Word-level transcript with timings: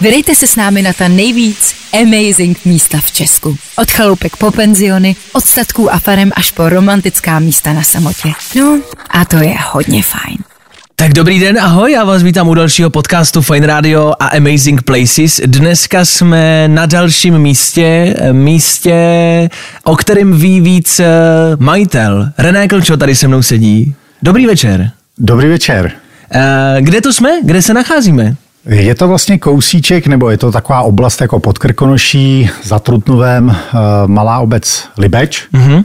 Vydejte 0.00 0.34
se 0.34 0.46
s 0.46 0.56
námi 0.56 0.82
na 0.82 0.92
ta 0.92 1.08
nejvíc 1.08 1.74
amazing 2.02 2.64
místa 2.64 2.98
v 3.00 3.12
Česku. 3.12 3.56
Od 3.76 3.90
chaloupek 3.90 4.36
po 4.36 4.50
penziony, 4.50 5.16
od 5.32 5.44
statků 5.44 5.92
a 5.92 5.98
farem 5.98 6.32
až 6.34 6.50
po 6.50 6.68
romantická 6.68 7.38
místa 7.38 7.72
na 7.72 7.82
samotě. 7.82 8.32
No 8.56 8.80
a 9.10 9.24
to 9.24 9.36
je 9.36 9.54
hodně 9.72 10.02
fajn. 10.02 10.36
Tak 10.96 11.12
dobrý 11.12 11.40
den, 11.40 11.58
ahoj, 11.58 11.92
já 11.92 12.04
vás 12.04 12.22
vítám 12.22 12.48
u 12.48 12.54
dalšího 12.54 12.90
podcastu 12.90 13.42
Fine 13.42 13.66
Radio 13.66 14.12
a 14.20 14.26
Amazing 14.26 14.82
Places. 14.82 15.40
Dneska 15.46 16.04
jsme 16.04 16.68
na 16.68 16.86
dalším 16.86 17.38
místě, 17.38 18.16
místě, 18.32 18.94
o 19.84 19.96
kterém 19.96 20.32
ví 20.32 20.60
víc 20.60 21.00
eh, 21.00 21.06
majitel. 21.58 22.30
René 22.38 22.68
Klčo 22.68 22.96
tady 22.96 23.16
se 23.16 23.28
mnou 23.28 23.42
sedí. 23.42 23.94
Dobrý 24.22 24.46
večer. 24.46 24.90
Dobrý 25.18 25.48
večer. 25.48 25.92
Uh, 26.34 26.40
kde 26.80 27.00
to 27.00 27.12
jsme? 27.12 27.30
Kde 27.42 27.62
se 27.62 27.74
nacházíme? 27.74 28.36
Je 28.68 28.94
to 28.94 29.08
vlastně 29.08 29.38
kousíček, 29.38 30.06
nebo 30.06 30.30
je 30.30 30.38
to 30.38 30.52
taková 30.52 30.82
oblast 30.82 31.20
jako 31.20 31.40
pod 31.40 31.58
Krkonoší, 31.58 32.50
za 32.62 32.78
Trutnovem, 32.78 33.46
uh, 33.48 33.54
malá 34.06 34.38
obec 34.38 34.84
Libeč. 34.98 35.46
Mm-hmm. 35.54 35.84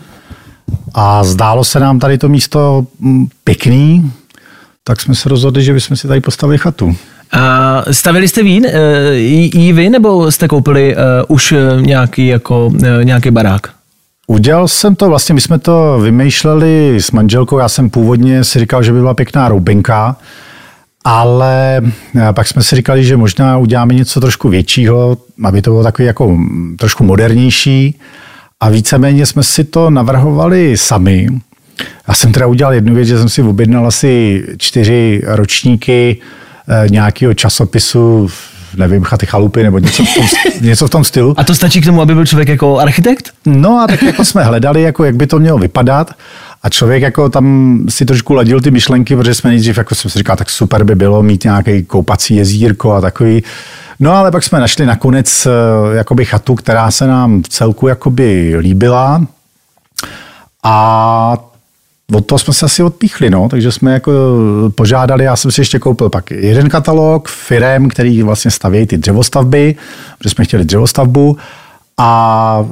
A 0.94 1.24
zdálo 1.24 1.64
se 1.64 1.80
nám 1.80 2.00
tady 2.00 2.18
to 2.18 2.30
místo 2.30 2.86
mm, 3.00 3.28
pěkný, 3.44 4.12
tak 4.84 5.02
jsme 5.02 5.16
se 5.16 5.30
rozhodli, 5.30 5.64
že 5.64 5.74
bychom 5.74 5.98
si 5.98 6.08
tady 6.08 6.22
postavili 6.22 6.58
chatu. 6.58 6.96
A 7.32 7.84
stavili 7.92 8.28
jste 8.28 8.44
vín, 8.44 8.66
jí 9.54 9.74
vy, 9.74 9.90
nebo 9.90 10.32
jste 10.32 10.48
koupili 10.48 10.96
uh, 10.96 11.02
už 11.28 11.54
nějaký, 11.80 12.28
jako, 12.28 12.72
nějaký 13.04 13.32
barák? 13.32 13.62
Udělal 14.28 14.68
jsem 14.68 14.96
to, 14.96 15.10
vlastně 15.10 15.36
my 15.36 15.42
jsme 15.42 15.60
to 15.60 16.00
vymýšleli 16.00 16.98
s 17.00 17.12
manželkou, 17.12 17.58
já 17.60 17.70
jsem 17.70 17.90
původně 17.90 18.44
si 18.44 18.60
říkal, 18.60 18.84
že 18.84 18.92
by 18.92 19.00
byla 19.00 19.14
pěkná 19.14 19.50
roubenka, 19.50 20.16
ale 21.04 21.82
pak 22.32 22.48
jsme 22.48 22.64
si 22.64 22.76
říkali, 22.76 23.04
že 23.04 23.18
možná 23.18 23.58
uděláme 23.58 23.94
něco 23.94 24.20
trošku 24.20 24.50
většího, 24.50 25.18
aby 25.44 25.62
to 25.62 25.72
bylo 25.72 25.84
takový 25.84 26.06
jako 26.06 26.38
trošku 26.78 27.04
modernější 27.04 28.00
a 28.60 28.70
víceméně 28.70 29.26
jsme 29.26 29.44
si 29.44 29.64
to 29.64 29.90
navrhovali 29.90 30.78
sami. 30.78 31.28
Já 32.08 32.14
jsem 32.14 32.32
teda 32.32 32.48
udělal 32.48 32.74
jednu 32.74 32.96
věc, 32.96 33.08
že 33.08 33.18
jsem 33.18 33.30
si 33.30 33.42
objednal 33.42 33.88
asi 33.88 34.44
čtyři 34.58 35.22
ročníky 35.26 36.18
eh, 36.68 36.90
nějakého 36.90 37.34
časopisu 37.34 38.30
nevím, 38.78 39.04
chaty 39.04 39.26
chalupy 39.26 39.64
nebo 39.64 39.80
něco 39.80 40.06
v, 40.06 40.14
tom, 40.16 40.26
něco 40.62 40.88
v 40.88 40.90
tom 40.90 41.04
stylu. 41.04 41.36
A 41.38 41.44
to 41.44 41.56
stačí 41.56 41.82
k 41.82 41.86
tomu, 41.86 42.02
aby 42.02 42.14
byl 42.14 42.26
člověk 42.26 42.50
jako 42.50 42.80
architekt? 42.80 43.32
No 43.46 43.80
a 43.80 43.88
tak 43.88 44.04
jako 44.04 44.26
jsme 44.26 44.44
hledali, 44.44 44.82
jako 44.82 45.04
jak 45.04 45.16
by 45.16 45.28
to 45.28 45.40
mělo 45.40 45.58
vypadat. 45.58 46.14
A 46.64 46.70
člověk 46.70 47.02
jako 47.02 47.30
tam 47.30 47.78
si 47.90 48.06
trošku 48.06 48.34
ladil 48.34 48.62
ty 48.62 48.72
myšlenky, 48.72 49.16
protože 49.16 49.34
jsme 49.34 49.50
nejdřív, 49.50 49.78
jako 49.78 49.96
jsem 49.96 50.12
si 50.12 50.18
říkal, 50.18 50.36
tak 50.36 50.50
super 50.50 50.84
by 50.84 50.96
bylo 50.96 51.24
mít 51.24 51.44
nějaký 51.44 51.84
koupací 51.84 52.36
jezírko 52.36 52.92
a 52.92 53.02
takový. 53.02 53.44
No 54.00 54.12
ale 54.12 54.32
pak 54.32 54.44
jsme 54.44 54.60
našli 54.60 54.86
nakonec 54.86 55.46
eh, 55.46 55.96
jakoby 55.96 56.26
chatu, 56.26 56.56
která 56.56 56.92
se 56.92 57.08
nám 57.08 57.44
v 57.44 57.50
celku 57.50 57.88
jakoby 57.88 58.56
líbila. 58.60 59.26
A 60.64 61.38
od 62.14 62.26
toho 62.26 62.40
jsme 62.40 62.54
se 62.54 62.66
asi 62.66 62.84
odpíchli, 62.84 63.30
no, 63.30 63.50
takže 63.50 63.72
jsme 63.72 63.94
jako 63.94 64.12
požádali, 64.76 65.24
já 65.24 65.36
jsem 65.36 65.52
si 65.52 65.62
ještě 65.62 65.80
koupil 65.80 66.10
pak 66.10 66.32
jeden 66.32 66.70
katalog 66.70 67.28
firem, 67.28 67.90
který 67.90 68.24
vlastně 68.24 68.52
stavějí 68.52 68.86
ty 68.86 68.98
dřevostavby, 68.98 69.76
protože 70.18 70.30
jsme 70.30 70.46
chtěli 70.46 70.66
dřevostavbu 70.66 71.38
a 71.98 72.66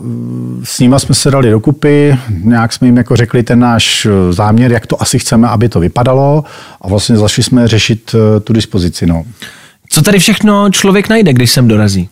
s 0.64 0.80
nimi 0.80 0.95
jsme 0.98 1.16
se 1.16 1.31
dali 1.31 1.52
dokupy, 1.52 2.17
nějak 2.44 2.73
jsme 2.73 2.88
jim 2.88 2.98
jako 2.98 3.16
řekli 3.16 3.44
ten 3.44 3.59
náš 3.59 4.08
záměr, 4.30 4.72
jak 4.72 4.88
to 4.88 5.02
asi 5.02 5.20
chceme, 5.20 5.48
aby 5.48 5.70
to 5.70 5.80
vypadalo 5.80 6.44
a 6.81 6.88
vlastně 6.88 7.17
zašli 7.17 7.44
jsme 7.44 7.67
řešit 7.67 8.16
eh, 8.16 8.40
tu 8.40 8.53
dispozici. 8.53 9.06
No. 9.06 9.23
Co 9.90 10.02
tady 10.02 10.20
všechno 10.20 10.70
člověk 10.70 11.09
najde, 11.09 11.34
když 11.34 11.52
sem 11.52 11.67
dorazí? 11.67 12.09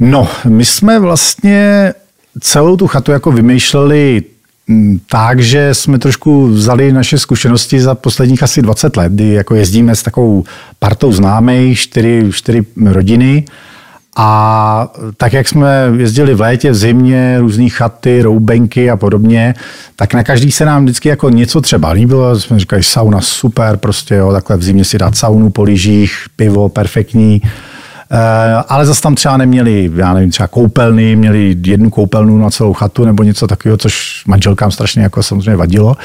No, 0.00 0.28
my 0.48 0.64
jsme 0.64 0.98
vlastně 0.98 1.92
celou 2.40 2.76
tu 2.76 2.86
chatu 2.86 3.12
jako 3.12 3.32
vymýšleli 3.32 4.22
Mm, 4.68 5.00
tak, 5.10 5.40
že 5.40 5.74
jsme 5.74 5.98
trošku 5.98 6.46
vzali 6.46 6.92
naše 6.92 7.18
zkušenosti 7.18 7.80
za 7.80 7.94
posledních 7.94 8.42
asi 8.42 8.62
20 8.62 8.96
let, 8.96 9.12
kdy 9.12 9.28
jako 9.28 9.54
jezdíme 9.54 9.96
s 9.96 10.02
takovou 10.02 10.44
partou 10.78 11.12
známých, 11.12 11.78
čtyři, 11.78 12.24
čtyři 12.32 12.62
rodiny 12.86 13.44
a 14.16 14.88
tak, 15.16 15.32
jak 15.32 15.48
jsme 15.48 15.92
jezdili 15.96 16.34
v 16.34 16.40
létě, 16.40 16.70
v 16.70 16.74
zimě, 16.74 17.36
různé 17.38 17.68
chaty, 17.68 18.22
roubenky 18.22 18.90
a 18.90 18.96
podobně, 18.96 19.54
tak 19.96 20.14
na 20.14 20.24
každý 20.24 20.52
se 20.52 20.64
nám 20.64 20.84
vždycky 20.84 21.08
jako 21.08 21.30
něco 21.30 21.60
třeba 21.60 21.90
líbilo. 21.90 22.40
Jsme 22.40 22.58
říkali, 22.58 22.82
sauna 22.82 23.20
super, 23.20 23.76
prostě 23.76 24.14
jo, 24.14 24.32
takhle 24.32 24.56
v 24.56 24.62
zimě 24.62 24.84
si 24.84 24.98
dát 24.98 25.16
saunu 25.16 25.50
po 25.50 25.62
lyžích, 25.62 26.12
pivo 26.36 26.68
perfektní. 26.68 27.42
Eh, 28.14 28.64
ale 28.68 28.86
zase 28.86 29.02
tam 29.02 29.14
třeba 29.14 29.36
neměli, 29.36 29.90
já 29.94 30.14
nevím, 30.14 30.30
třeba 30.30 30.46
koupelny, 30.46 31.16
měli 31.16 31.56
jednu 31.66 31.90
koupelnu 31.90 32.38
na 32.38 32.50
celou 32.50 32.72
chatu 32.72 33.04
nebo 33.04 33.22
něco 33.22 33.46
takového, 33.46 33.76
což 33.76 34.22
manželkám 34.26 34.70
strašně 34.70 35.02
jako 35.02 35.22
samozřejmě 35.22 35.56
vadilo. 35.56 35.96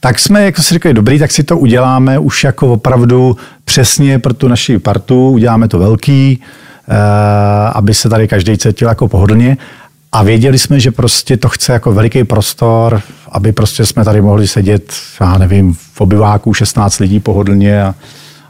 Tak 0.00 0.18
jsme 0.18 0.44
jako 0.44 0.62
si 0.62 0.74
říkali, 0.74 0.94
dobrý, 0.94 1.18
tak 1.18 1.30
si 1.30 1.42
to 1.44 1.58
uděláme 1.58 2.18
už 2.18 2.44
jako 2.44 2.72
opravdu 2.72 3.36
přesně 3.64 4.18
pro 4.18 4.34
tu 4.34 4.48
naši 4.48 4.78
partu, 4.78 5.30
uděláme 5.30 5.68
to 5.68 5.78
velký, 5.78 6.42
aby 7.72 7.94
se 7.94 8.08
tady 8.08 8.28
každý 8.28 8.58
cítil 8.58 8.88
jako 8.88 9.08
pohodlně. 9.08 9.56
A 10.12 10.22
věděli 10.22 10.58
jsme, 10.58 10.80
že 10.80 10.90
prostě 10.90 11.36
to 11.36 11.48
chce 11.48 11.72
jako 11.72 11.92
veliký 11.92 12.24
prostor, 12.24 13.02
aby 13.28 13.52
prostě 13.52 13.86
jsme 13.86 14.04
tady 14.04 14.20
mohli 14.20 14.48
sedět, 14.48 14.92
já 15.20 15.38
nevím, 15.38 15.74
v 15.74 16.00
obyváku 16.00 16.54
16 16.54 16.98
lidí 16.98 17.20
pohodlně 17.20 17.82
a, 17.82 17.94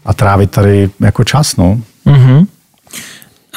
a 0.04 0.14
trávit 0.14 0.50
tady 0.50 0.90
jako 1.00 1.24
čas, 1.24 1.56
no. 1.56 1.80
Mm-hmm. 2.06 2.46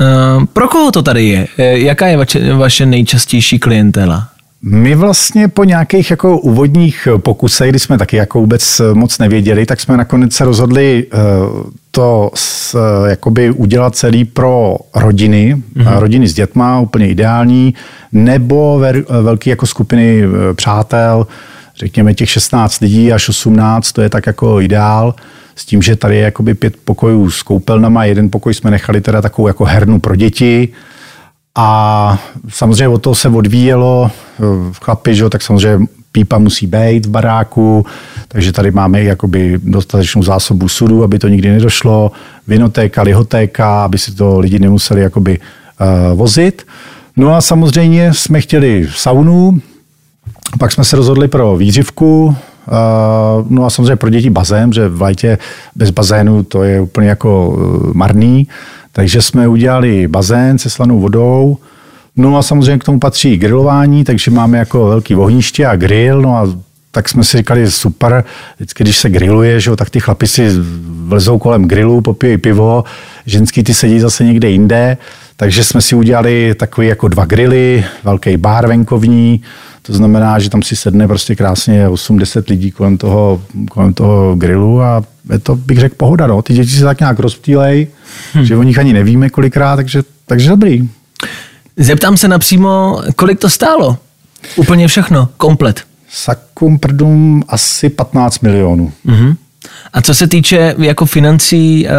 Uh, 0.01 0.45
pro 0.45 0.67
koho 0.67 0.91
to 0.91 1.01
tady 1.01 1.27
je? 1.27 1.47
Eh, 1.57 1.77
jaká 1.77 2.07
je 2.07 2.17
vaše, 2.17 2.53
vaše 2.53 2.85
nejčastější 2.85 3.59
klientela? 3.59 4.29
My 4.61 4.95
vlastně 4.95 5.47
po 5.47 5.63
nějakých 5.63 6.11
jako 6.11 6.37
úvodních 6.37 7.07
pokusech, 7.17 7.69
kdy 7.69 7.79
jsme 7.79 7.97
taky 7.97 8.17
jako 8.17 8.39
vůbec 8.39 8.81
moc 8.93 9.19
nevěděli, 9.19 9.65
tak 9.65 9.81
jsme 9.81 9.97
nakonec 9.97 10.33
se 10.33 10.45
rozhodli 10.45 11.05
uh, 11.05 11.19
to 11.91 12.31
s, 12.33 12.75
uh, 12.75 13.09
jakoby 13.09 13.51
udělat 13.51 13.95
celý 13.95 14.25
pro 14.25 14.77
rodiny, 14.95 15.55
mm-hmm. 15.55 15.99
rodiny 15.99 16.27
s 16.27 16.33
dětma, 16.33 16.79
úplně 16.79 17.09
ideální, 17.09 17.73
nebo 18.11 18.79
ver, 18.79 19.03
velké 19.21 19.49
jako 19.49 19.65
skupiny 19.65 20.23
přátel, 20.55 21.27
řekněme 21.75 22.13
těch 22.13 22.29
16 22.29 22.79
lidí 22.79 23.13
až 23.13 23.29
18, 23.29 23.91
to 23.91 24.01
je 24.01 24.09
tak 24.09 24.27
jako 24.27 24.61
ideál 24.61 25.15
s 25.55 25.65
tím, 25.65 25.81
že 25.81 25.95
tady 25.95 26.15
je 26.15 26.21
jakoby 26.21 26.53
pět 26.53 26.77
pokojů 26.83 27.29
s 27.29 27.43
koupelnama, 27.43 28.05
jeden 28.05 28.29
pokoj 28.29 28.53
jsme 28.53 28.71
nechali 28.71 29.01
teda 29.01 29.21
takovou 29.21 29.47
jako 29.47 29.65
hernu 29.65 29.99
pro 29.99 30.15
děti, 30.15 30.69
a 31.57 32.19
samozřejmě 32.49 32.87
od 32.87 33.01
toho 33.01 33.15
se 33.15 33.29
odvíjelo 33.29 34.11
eh, 34.11 34.43
chlapi, 34.81 35.15
že, 35.15 35.29
tak 35.29 35.41
samozřejmě 35.41 35.87
pípa 36.11 36.37
musí 36.37 36.67
být 36.67 37.05
v 37.05 37.09
baráku, 37.09 37.85
takže 38.27 38.51
tady 38.51 38.71
máme 38.71 39.03
jakoby 39.03 39.59
dostatečnou 39.63 40.23
zásobu 40.23 40.67
sudu, 40.67 41.03
aby 41.03 41.19
to 41.19 41.27
nikdy 41.27 41.49
nedošlo, 41.49 42.11
vinotéka, 42.47 43.01
lihotéka, 43.01 43.83
aby 43.83 43.97
si 43.97 44.15
to 44.15 44.39
lidi 44.39 44.59
nemuseli 44.59 45.01
jakoby 45.01 45.39
uh, 45.39 46.17
vozit. 46.17 46.67
No 47.17 47.35
a 47.35 47.41
samozřejmě 47.41 48.13
jsme 48.13 48.41
chtěli 48.41 48.87
saunu, 48.95 49.61
pak 50.59 50.71
jsme 50.71 50.83
se 50.83 50.95
rozhodli 50.95 51.27
pro 51.27 51.57
výřivku, 51.57 52.35
Eh, 52.67 53.45
no 53.49 53.65
a 53.65 53.69
samozřejmě 53.69 53.95
pro 53.95 54.09
děti 54.09 54.29
bazén, 54.29 54.73
že 54.73 54.87
v 54.87 55.01
létě 55.01 55.37
bez 55.75 55.89
bazénu 55.89 56.43
to 56.43 56.63
je 56.63 56.81
úplně 56.81 57.09
jako 57.09 57.57
marný. 57.93 58.47
Takže 58.97 59.21
jsme 59.21 59.47
udělali 59.47 60.07
bazén 60.07 60.57
se 60.57 60.69
slanou 60.69 60.99
vodou. 60.99 61.57
No 62.15 62.37
a 62.37 62.41
samozřejmě 62.41 62.77
k 62.77 62.83
tomu 62.83 62.99
patří 62.99 63.37
grilování, 63.37 64.03
takže 64.03 64.31
máme 64.31 64.57
jako 64.57 64.85
velký 64.85 65.15
ohniště 65.15 65.65
a 65.65 65.75
grill. 65.75 66.21
No 66.21 66.35
a 66.35 66.47
tak 66.97 67.09
jsme 67.09 67.23
si 67.23 67.37
říkali, 67.37 67.71
super, 67.71 68.23
vždycky, 68.55 68.83
když 68.83 68.97
se 68.97 69.09
grilluje, 69.09 69.59
že, 69.59 69.75
tak 69.75 69.89
ty 69.89 69.99
chlapi 69.99 70.27
si 70.27 70.49
vlezou 70.89 71.37
kolem 71.37 71.65
grillu, 71.65 72.01
popíjí 72.01 72.37
pivo, 72.37 72.83
ženský 73.25 73.63
ty 73.63 73.73
sedí 73.73 73.99
zase 73.99 74.23
někde 74.23 74.49
jinde. 74.49 74.97
Takže 75.35 75.63
jsme 75.63 75.81
si 75.81 75.95
udělali 75.95 76.55
takový 76.55 76.87
jako 76.87 77.07
dva 77.07 77.25
grily, 77.25 77.85
velký 78.03 78.37
bar 78.37 78.67
venkovní, 78.67 79.41
to 79.81 79.93
znamená, 79.93 80.39
že 80.39 80.49
tam 80.49 80.61
si 80.61 80.75
sedne 80.75 81.07
prostě 81.07 81.35
krásně 81.35 81.87
8-10 81.87 82.43
lidí 82.49 82.71
kolem 82.71 82.97
toho, 82.97 83.41
kolem 83.69 83.93
toho 83.93 84.35
grilu 84.35 84.81
a 84.81 85.03
je 85.31 85.39
to, 85.39 85.55
bych 85.55 85.79
řekl, 85.79 85.95
pohoda. 85.95 86.27
No. 86.27 86.41
Ty 86.41 86.53
děti 86.53 86.71
se 86.71 86.83
tak 86.83 86.99
nějak 86.99 87.19
rozptýlej, 87.19 87.87
hmm. 88.33 88.45
že 88.45 88.57
o 88.57 88.63
nich 88.63 88.79
ani 88.79 88.93
nevíme 88.93 89.29
kolikrát, 89.29 89.75
takže, 89.75 90.03
takže 90.25 90.49
dobrý. 90.49 90.89
Zeptám 91.77 92.17
se 92.17 92.27
napřímo, 92.27 93.01
kolik 93.15 93.39
to 93.39 93.49
stálo? 93.49 93.97
Úplně 94.55 94.87
všechno, 94.87 95.29
komplet. 95.37 95.83
Sakum 96.09 96.79
prdum 96.79 97.43
asi 97.47 97.89
15 97.89 98.39
milionů. 98.39 98.91
Mm-hmm. 99.05 99.35
A 99.93 100.01
co 100.01 100.13
se 100.13 100.27
týče 100.27 100.75
jako 100.77 101.05
financí, 101.05 101.87
eh, 101.87 101.91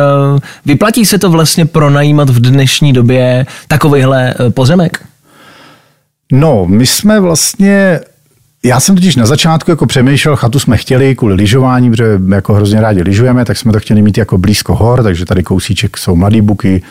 vyplatí 0.66 1.04
se 1.04 1.18
to 1.18 1.30
vlastně 1.30 1.66
pronajímat 1.66 2.30
v 2.30 2.40
dnešní 2.40 2.92
době 2.92 3.46
takovýhle 3.68 4.34
eh, 4.40 4.50
pozemek? 4.50 5.04
No, 6.32 6.66
my 6.66 6.86
jsme 6.86 7.20
vlastně 7.20 8.00
já 8.64 8.80
jsem 8.80 8.94
totiž 8.94 9.16
na 9.16 9.26
začátku 9.26 9.70
jako 9.70 9.86
přemýšlel, 9.86 10.36
chatu 10.36 10.58
jsme 10.58 10.76
chtěli 10.76 11.14
kvůli 11.16 11.34
lyžování, 11.34 11.90
protože 11.90 12.20
jako 12.34 12.54
hrozně 12.54 12.80
rádi 12.80 13.02
lyžujeme, 13.02 13.44
tak 13.44 13.56
jsme 13.56 13.72
to 13.72 13.80
chtěli 13.80 14.02
mít 14.02 14.18
jako 14.18 14.38
blízko 14.38 14.74
hor, 14.74 15.02
takže 15.02 15.24
tady 15.24 15.42
kousíček 15.42 15.96
jsou 15.96 16.16
mladý 16.16 16.40
buky, 16.40 16.82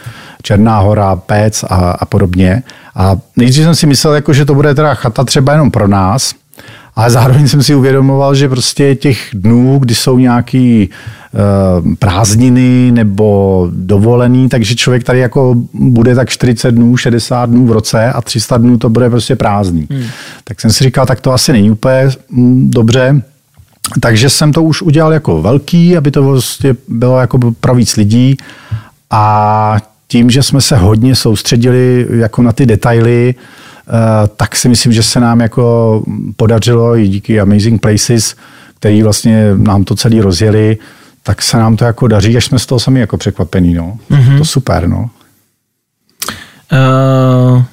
Černá 0.42 0.80
hora, 0.80 1.16
Pec 1.16 1.64
a, 1.64 1.92
a 1.92 2.06
podobně. 2.06 2.64
A 2.96 3.16
nejdřív 3.36 3.64
jsem 3.64 3.76
si 3.76 3.88
myslel, 3.88 4.14
jako, 4.14 4.34
že 4.34 4.46
to 4.46 4.56
bude 4.56 4.76
teda 4.76 4.94
chata 4.94 5.24
třeba 5.24 5.52
jenom 5.52 5.72
pro 5.72 5.88
nás, 5.88 6.34
ale 6.98 7.10
zároveň 7.10 7.48
jsem 7.48 7.64
si 7.64 7.76
uvědomoval, 7.76 8.36
že 8.36 8.50
prostě 8.50 8.96
těch 8.96 9.30
dnů, 9.34 9.80
kdy 9.80 9.96
jsou 9.96 10.18
nějaký 10.20 10.90
uh, 11.34 11.94
prázdniny 11.96 12.92
nebo 12.92 13.70
dovolený, 13.74 14.50
takže 14.50 14.76
člověk 14.76 15.04
tady 15.04 15.20
jako 15.20 15.56
bude 15.74 16.16
tak 16.16 16.30
40 16.30 16.72
dnů, 16.72 16.98
60 16.98 17.50
dnů 17.50 17.68
v 17.68 17.72
roce 17.72 18.12
a 18.12 18.22
300 18.22 18.58
dnů 18.58 18.78
to 18.78 18.90
bude 18.90 19.10
prostě 19.10 19.36
prázdný. 19.36 19.88
Hmm. 19.92 20.04
Tak 20.44 20.62
jsem 20.62 20.72
si 20.72 20.84
říkal, 20.84 21.06
tak 21.06 21.22
to 21.22 21.34
asi 21.34 21.52
není 21.54 21.72
úplně 21.72 22.10
mm, 22.30 22.72
dobře. 22.72 23.22
Takže 24.00 24.30
jsem 24.30 24.54
to 24.54 24.64
už 24.64 24.82
udělal 24.82 25.14
jako 25.14 25.42
velký, 25.42 25.98
aby 25.98 26.12
to 26.12 26.24
vlastně 26.24 26.76
bylo 26.88 27.20
jako 27.20 27.40
pro 27.62 27.76
víc 27.76 27.96
lidí 27.96 28.38
a 29.12 29.78
tím, 30.08 30.30
že 30.30 30.44
jsme 30.44 30.62
se 30.62 30.76
hodně 30.78 31.16
soustředili 31.16 32.08
jako 32.10 32.42
na 32.42 32.52
ty 32.52 32.66
detaily, 32.66 33.36
tak 34.36 34.56
si 34.56 34.70
myslím, 34.70 34.94
že 34.94 35.04
se 35.04 35.20
nám 35.20 35.40
jako 35.40 36.04
podařilo 36.36 36.98
i 36.98 37.08
díky 37.08 37.40
Amazing 37.40 37.82
Places, 37.82 38.36
který 38.80 39.04
vlastně 39.04 39.54
nám 39.56 39.84
to 39.84 39.96
celý 39.96 40.22
rozjeli, 40.22 40.78
tak 41.24 41.42
se 41.42 41.58
nám 41.58 41.76
to 41.76 41.86
jako 41.86 42.08
daří, 42.08 42.38
až 42.38 42.46
jsme 42.46 42.60
z 42.60 42.66
toho 42.66 42.80
sami 42.80 43.00
jako 43.00 43.18
překvapení. 43.18 43.74
No. 43.74 43.98
Mm-hmm. 44.12 44.38
To 44.38 44.46
super. 44.46 44.88
No. 44.88 45.10
Uh, 46.72 47.64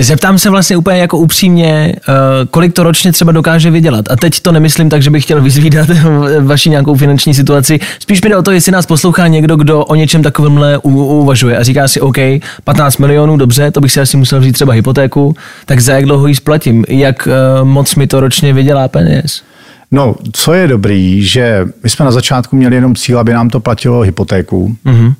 Zeptám 0.00 0.38
se 0.38 0.50
vlastně 0.50 0.76
úplně 0.76 0.98
jako 0.98 1.18
upřímně, 1.18 1.94
eh, 2.08 2.12
kolik 2.50 2.72
to 2.72 2.82
ročně 2.82 3.12
třeba 3.12 3.32
dokáže 3.32 3.70
vydělat. 3.70 4.04
A 4.10 4.16
teď 4.16 4.40
to 4.40 4.52
nemyslím 4.52 4.88
tak, 4.88 5.02
že 5.02 5.10
bych 5.10 5.24
chtěl 5.24 5.40
vyzvídat 5.40 5.88
vaši 6.40 6.70
nějakou 6.70 6.94
finanční 6.94 7.34
situaci. 7.34 7.80
Spíš 7.98 8.22
mi 8.22 8.28
jde 8.28 8.36
o 8.36 8.42
to, 8.42 8.50
jestli 8.50 8.72
nás 8.72 8.86
poslouchá 8.86 9.26
někdo, 9.26 9.56
kdo 9.56 9.84
o 9.84 9.94
něčem 9.94 10.22
takovémhle 10.22 10.78
uvažuje 10.78 11.58
a 11.58 11.62
říká 11.62 11.88
si, 11.88 12.00
OK, 12.00 12.16
15 12.64 12.98
milionů, 12.98 13.36
dobře, 13.36 13.70
to 13.70 13.80
bych 13.80 13.92
si 13.92 14.00
asi 14.00 14.16
musel 14.16 14.40
vzít 14.40 14.52
třeba 14.52 14.72
hypotéku, 14.72 15.36
tak 15.66 15.80
za 15.80 15.92
jak 15.92 16.04
dlouho 16.04 16.26
ji 16.26 16.34
splatím? 16.34 16.84
Jak 16.88 17.28
eh, 17.28 17.64
moc 17.64 17.94
mi 17.94 18.06
to 18.06 18.20
ročně 18.20 18.52
vydělá 18.52 18.88
peněz? 18.88 19.42
No, 19.90 20.14
co 20.32 20.52
je 20.52 20.68
dobrý, 20.68 21.22
že 21.22 21.66
my 21.82 21.90
jsme 21.90 22.04
na 22.04 22.10
začátku 22.10 22.56
měli 22.56 22.74
jenom 22.74 22.94
cíl, 22.94 23.18
aby 23.18 23.32
nám 23.32 23.50
to 23.50 23.60
platilo 23.60 24.00
hypotéku. 24.00 24.76
Mm-hmm 24.86 25.14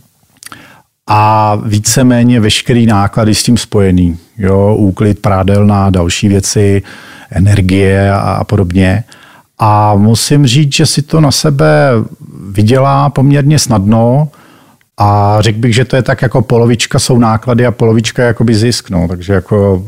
a 1.12 1.54
víceméně 1.64 2.40
veškerý 2.40 2.86
náklady 2.86 3.34
s 3.34 3.42
tím 3.42 3.56
spojený. 3.56 4.18
Jo, 4.38 4.74
úklid, 4.78 5.18
prádelná, 5.18 5.90
další 5.90 6.28
věci, 6.28 6.82
energie 7.30 8.12
a, 8.12 8.18
a 8.18 8.44
podobně. 8.44 9.04
A 9.58 9.94
musím 9.94 10.46
říct, 10.46 10.74
že 10.74 10.86
si 10.86 11.02
to 11.02 11.20
na 11.20 11.30
sebe 11.30 11.90
vydělá 12.50 13.10
poměrně 13.10 13.58
snadno 13.58 14.28
a 14.98 15.36
řekl 15.40 15.58
bych, 15.58 15.74
že 15.74 15.84
to 15.84 15.96
je 15.96 16.02
tak 16.02 16.22
jako 16.22 16.42
polovička 16.42 16.98
jsou 16.98 17.18
náklady 17.18 17.66
a 17.66 17.70
polovička 17.70 18.22
jakoby 18.22 18.54
zisk. 18.54 18.90
No. 18.90 19.08
Takže 19.08 19.32
jako 19.32 19.84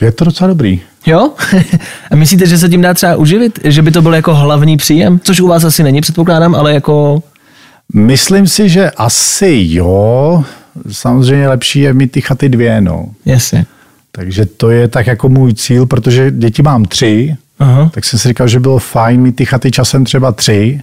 je 0.00 0.12
to 0.12 0.24
docela 0.24 0.48
dobrý. 0.48 0.80
Jo? 1.06 1.30
a 2.10 2.16
myslíte, 2.16 2.46
že 2.46 2.58
se 2.58 2.68
tím 2.68 2.82
dá 2.82 2.94
třeba 2.94 3.16
uživit? 3.16 3.58
Že 3.64 3.82
by 3.82 3.90
to 3.90 4.02
byl 4.02 4.14
jako 4.14 4.34
hlavní 4.34 4.76
příjem? 4.76 5.20
Což 5.22 5.40
u 5.40 5.48
vás 5.48 5.64
asi 5.64 5.82
není, 5.82 6.00
předpokládám, 6.00 6.54
ale 6.54 6.74
jako 6.74 7.22
Myslím 7.92 8.46
si, 8.46 8.68
že 8.68 8.90
asi 8.90 9.64
jo. 9.68 10.44
Samozřejmě 10.90 11.48
lepší 11.48 11.80
je 11.80 11.94
mít 11.94 12.12
ty 12.12 12.20
chaty 12.20 12.48
dvě, 12.48 12.80
no. 12.80 13.06
Jasně. 13.24 13.66
Takže 14.12 14.46
to 14.46 14.70
je 14.70 14.88
tak 14.88 15.06
jako 15.06 15.28
můj 15.28 15.54
cíl, 15.54 15.86
protože 15.86 16.30
děti 16.30 16.62
mám 16.62 16.84
tři, 16.84 17.36
Aha. 17.58 17.90
tak 17.94 18.04
jsem 18.04 18.18
si 18.18 18.28
říkal, 18.28 18.48
že 18.48 18.60
bylo 18.60 18.78
fajn 18.78 19.20
mít 19.20 19.36
ty 19.36 19.44
chaty 19.46 19.70
časem 19.70 20.04
třeba 20.04 20.32
tři, 20.32 20.80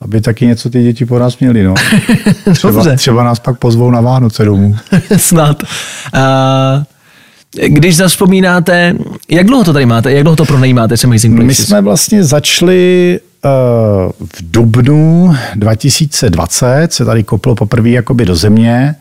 aby 0.00 0.20
taky 0.20 0.46
něco 0.46 0.70
ty 0.70 0.82
děti 0.82 1.06
po 1.06 1.18
nás 1.18 1.38
měli, 1.38 1.62
no. 1.62 1.74
třeba, 2.52 2.96
třeba 2.96 3.24
nás 3.24 3.38
pak 3.38 3.58
pozvou 3.58 3.90
na 3.90 4.00
Vánoce 4.00 4.44
domů. 4.44 4.76
Snad. 5.16 5.62
Uh... 6.14 6.82
Když 7.66 7.96
zaspomínáte, 7.96 8.94
jak 9.30 9.46
dlouho 9.46 9.64
to 9.64 9.72
tady 9.72 9.86
máte, 9.86 10.12
jak 10.12 10.22
dlouho 10.22 10.36
to 10.36 10.44
pronajímáte? 10.44 10.94
My 11.28 11.54
jsme 11.54 11.80
vlastně 11.80 12.24
začali 12.24 13.20
v 14.34 14.50
dubnu 14.50 15.34
2020 15.54 16.92
se 16.92 17.04
tady 17.04 17.24
koplo 17.24 17.54
poprvé 17.54 17.88
jakoby 17.88 18.24
do 18.24 18.36
země 18.36 18.94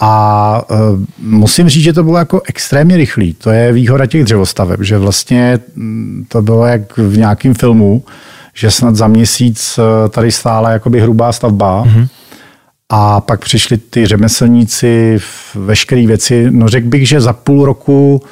a 0.00 0.62
uh, 0.70 0.76
musím 1.18 1.68
říct, 1.68 1.82
že 1.82 1.92
to 1.92 2.04
bylo 2.04 2.18
jako 2.18 2.42
extrémně 2.48 2.96
rychlý. 2.96 3.34
To 3.34 3.50
je 3.50 3.72
výhoda 3.72 4.06
těch 4.06 4.24
dřevostaveb, 4.24 4.82
že 4.82 4.98
vlastně 4.98 5.58
mm, 5.76 6.24
to 6.28 6.42
bylo 6.42 6.66
jak 6.66 6.98
v 6.98 7.18
nějakém 7.18 7.54
filmu, 7.54 8.04
že 8.54 8.70
snad 8.70 8.96
za 8.96 9.08
měsíc 9.08 9.78
e, 9.78 10.08
tady 10.08 10.32
stála 10.32 10.70
jakoby 10.70 11.00
hrubá 11.00 11.32
stavba 11.32 11.84
mm-hmm. 11.84 12.08
a 12.88 13.20
pak 13.20 13.40
přišli 13.40 13.76
ty 13.76 14.06
řemeslníci, 14.06 15.18
veškeré 15.54 16.06
věci. 16.06 16.46
No 16.50 16.68
řekl 16.68 16.88
bych, 16.88 17.08
že 17.08 17.20
za 17.20 17.32
půl 17.32 17.64
roku 17.64 18.22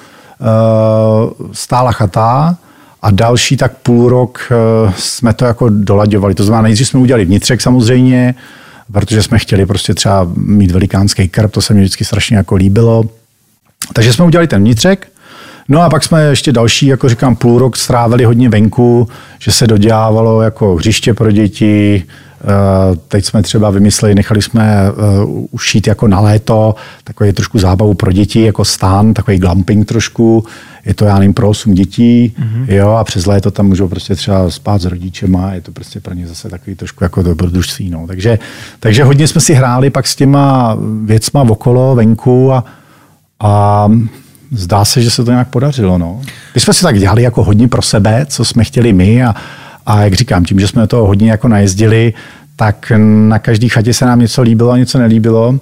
stála 1.53 1.93
chata, 1.93 2.57
a 3.07 3.11
další 3.11 3.57
tak 3.57 3.77
půl 3.77 4.09
rok 4.09 4.39
eh, 4.51 4.93
jsme 4.99 5.33
to 5.33 5.45
jako 5.45 5.69
dolaďovali. 5.69 6.35
To 6.35 6.45
znamená, 6.45 6.63
nejdřív 6.63 6.89
jsme 6.89 7.01
udělali 7.01 7.25
vnitřek 7.25 7.61
samozřejmě, 7.61 8.35
protože 8.93 9.23
jsme 9.23 9.39
chtěli 9.39 9.67
prostě 9.67 9.95
třeba 9.95 10.27
mít 10.37 10.71
velikánský 10.71 11.29
krb, 11.29 11.53
to 11.53 11.63
se 11.63 11.75
mi 11.75 11.81
vždycky 11.81 12.05
strašně 12.05 12.37
jako 12.37 12.55
líbilo. 12.55 13.05
Takže 13.93 14.13
jsme 14.13 14.25
udělali 14.25 14.49
ten 14.49 14.63
vnitřek, 14.63 15.09
No 15.69 15.83
a 15.83 15.91
pak 15.91 16.05
jsme 16.05 16.23
ještě 16.23 16.53
další, 16.53 16.87
jako 16.87 17.09
říkám, 17.09 17.37
půl 17.37 17.59
rok 17.59 17.77
strávili 17.77 18.25
hodně 18.25 18.49
venku, 18.49 19.09
že 19.39 19.53
se 19.53 19.67
dodělávalo 19.67 20.43
jako 20.43 20.75
hřiště 20.75 21.15
pro 21.15 21.31
děti, 21.31 22.05
teď 23.09 23.25
jsme 23.25 23.43
třeba 23.43 23.71
vymysleli, 23.71 24.15
nechali 24.15 24.43
jsme 24.43 24.75
eh, 24.89 24.93
ušít 25.51 25.87
jako 25.87 26.09
na 26.09 26.21
léto 26.21 26.75
takový 27.05 27.33
trošku 27.33 27.59
zábavu 27.59 27.95
pro 27.95 28.13
děti, 28.13 28.43
jako 28.43 28.65
stán, 28.65 29.15
takový 29.15 29.39
glamping 29.39 29.89
trošku. 29.89 30.45
Je 30.85 30.95
to, 30.95 31.05
já 31.05 31.19
nevím, 31.19 31.35
pro 31.35 31.49
8 31.49 31.75
dětí, 31.75 32.35
mm-hmm. 32.39 32.75
jo, 32.75 32.91
a 32.91 33.05
přes 33.05 33.27
léto 33.27 33.51
tam 33.51 33.67
můžou 33.67 33.89
prostě 33.89 34.15
třeba 34.15 34.51
spát 34.51 34.81
s 34.81 34.85
rodičema, 34.85 35.53
je 35.53 35.61
to 35.61 35.73
prostě 35.73 36.01
pro 36.01 36.15
ně 36.15 36.27
zase 36.27 36.49
takový 36.49 36.77
trošku 36.77 37.05
jako 37.05 37.23
dobrodružství, 37.23 37.91
no. 37.91 38.07
Takže, 38.07 38.39
takže 38.81 39.05
hodně 39.05 39.29
jsme 39.29 39.41
si 39.41 39.55
hráli 39.55 39.91
pak 39.91 40.07
s 40.07 40.17
těma 40.17 40.77
věcma 41.05 41.43
okolo, 41.43 41.95
venku 41.95 42.53
a, 42.53 42.65
a 43.41 43.89
zdá 44.51 44.85
se, 44.85 45.03
že 45.03 45.11
se 45.11 45.25
to 45.25 45.31
nějak 45.31 45.49
podařilo, 45.49 45.99
no. 45.99 46.21
My 46.55 46.61
jsme 46.61 46.75
si 46.75 46.83
tak 46.83 46.99
dělali 46.99 47.23
jako 47.23 47.45
hodně 47.45 47.69
pro 47.69 47.83
sebe, 47.83 48.27
co 48.29 48.45
jsme 48.45 48.65
chtěli 48.65 48.93
my 48.93 49.25
a, 49.25 49.35
a 49.87 50.01
jak 50.05 50.15
říkám, 50.15 50.45
tím, 50.45 50.61
že 50.61 50.69
jsme 50.69 50.87
to 50.87 50.97
hodně 50.97 51.31
jako 51.31 51.49
najezdili, 51.49 52.13
tak 52.57 52.93
na 53.29 53.39
každé 53.39 53.69
chatě 53.69 53.95
se 53.95 54.07
nám 54.07 54.21
něco 54.21 54.43
líbilo 54.43 54.71
a 54.71 54.79
něco 54.79 54.99
nelíbilo. 54.99 55.59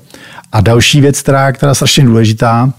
A 0.52 0.60
další 0.60 1.00
věc, 1.00 1.22
která, 1.22 1.52
která 1.52 1.70
je 1.70 1.74
strašně 1.74 2.04
důležitá, 2.04 2.72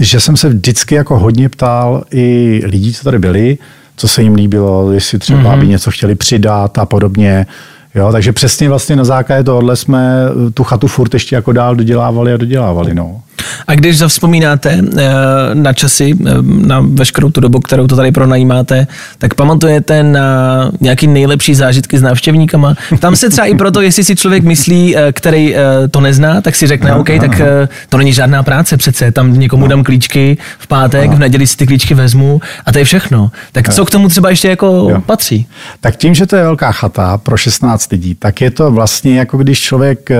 že 0.00 0.20
jsem 0.20 0.36
se 0.36 0.48
vždycky 0.48 0.94
jako 0.94 1.18
hodně 1.18 1.48
ptal 1.48 2.04
i 2.10 2.60
lidí, 2.64 2.92
co 2.92 3.04
tady 3.04 3.18
byli, 3.18 3.58
co 3.96 4.08
se 4.08 4.22
jim 4.22 4.34
líbilo, 4.34 4.92
jestli 4.92 5.18
třeba 5.18 5.42
mm-hmm. 5.42 5.60
by 5.60 5.68
něco 5.68 5.90
chtěli 5.90 6.14
přidat 6.14 6.78
a 6.78 6.86
podobně. 6.86 7.46
Jo, 7.94 8.12
takže 8.12 8.32
přesně 8.32 8.68
vlastně 8.68 8.96
na 8.96 9.04
základě 9.04 9.44
tohohle 9.44 9.76
jsme 9.76 10.14
tu 10.54 10.64
chatu 10.64 10.86
furt 10.86 11.14
ještě 11.14 11.36
jako 11.36 11.52
dál 11.52 11.76
dodělávali 11.76 12.32
a 12.32 12.36
dodělávali. 12.36 12.94
No. 12.94 13.20
A 13.66 13.74
když 13.74 13.98
zavzpomínáte 13.98 14.80
eh, 14.98 15.10
na 15.54 15.72
časy, 15.72 16.14
eh, 16.26 16.30
na 16.42 16.80
veškerou 16.80 17.30
tu 17.30 17.40
dobu, 17.40 17.60
kterou 17.60 17.86
to 17.86 17.96
tady 17.96 18.12
pronajímáte, 18.12 18.86
tak 19.18 19.34
pamatujete 19.34 20.02
na 20.02 20.70
nějaký 20.80 21.06
nejlepší 21.06 21.54
zážitky 21.54 21.98
s 21.98 22.02
návštěvníkama? 22.02 22.74
Tam 22.98 23.16
se 23.16 23.30
třeba 23.30 23.46
i 23.46 23.54
proto, 23.54 23.80
jestli 23.80 24.04
si 24.04 24.16
člověk 24.16 24.44
myslí, 24.44 24.96
eh, 24.96 25.12
který 25.12 25.54
to 25.90 26.00
nezná, 26.00 26.40
tak 26.40 26.54
si 26.54 26.66
řekne, 26.66 26.94
OK, 26.94 27.08
tak 27.20 27.40
to 27.88 27.98
není 27.98 28.12
žádná 28.12 28.42
práce 28.42 28.76
přece, 28.76 29.12
tam 29.12 29.38
někomu 29.38 29.66
dám 29.66 29.84
klíčky 29.84 30.36
v 30.58 30.66
pátek, 30.66 31.10
v 31.10 31.18
neděli 31.18 31.46
si 31.46 31.56
ty 31.56 31.66
klíčky 31.66 31.94
vezmu 31.94 32.40
a 32.66 32.72
to 32.72 32.78
je 32.78 32.84
všechno. 32.84 33.30
Tak 33.52 33.74
co 33.74 33.84
k 33.84 33.90
tomu 33.90 34.08
třeba 34.08 34.30
ještě 34.30 34.48
jako 34.48 34.66
jo. 34.66 35.02
patří? 35.06 35.46
Tak 35.80 35.96
tím, 35.96 36.14
že 36.14 36.26
to 36.26 36.36
je 36.36 36.42
velká 36.42 36.72
chata 36.72 37.18
pro 37.18 37.36
16 37.36 37.92
lidí, 37.92 38.14
tak 38.14 38.40
je 38.40 38.50
to 38.50 38.70
vlastně 38.70 39.18
jako 39.18 39.38
když 39.38 39.60
člověk 39.60 40.10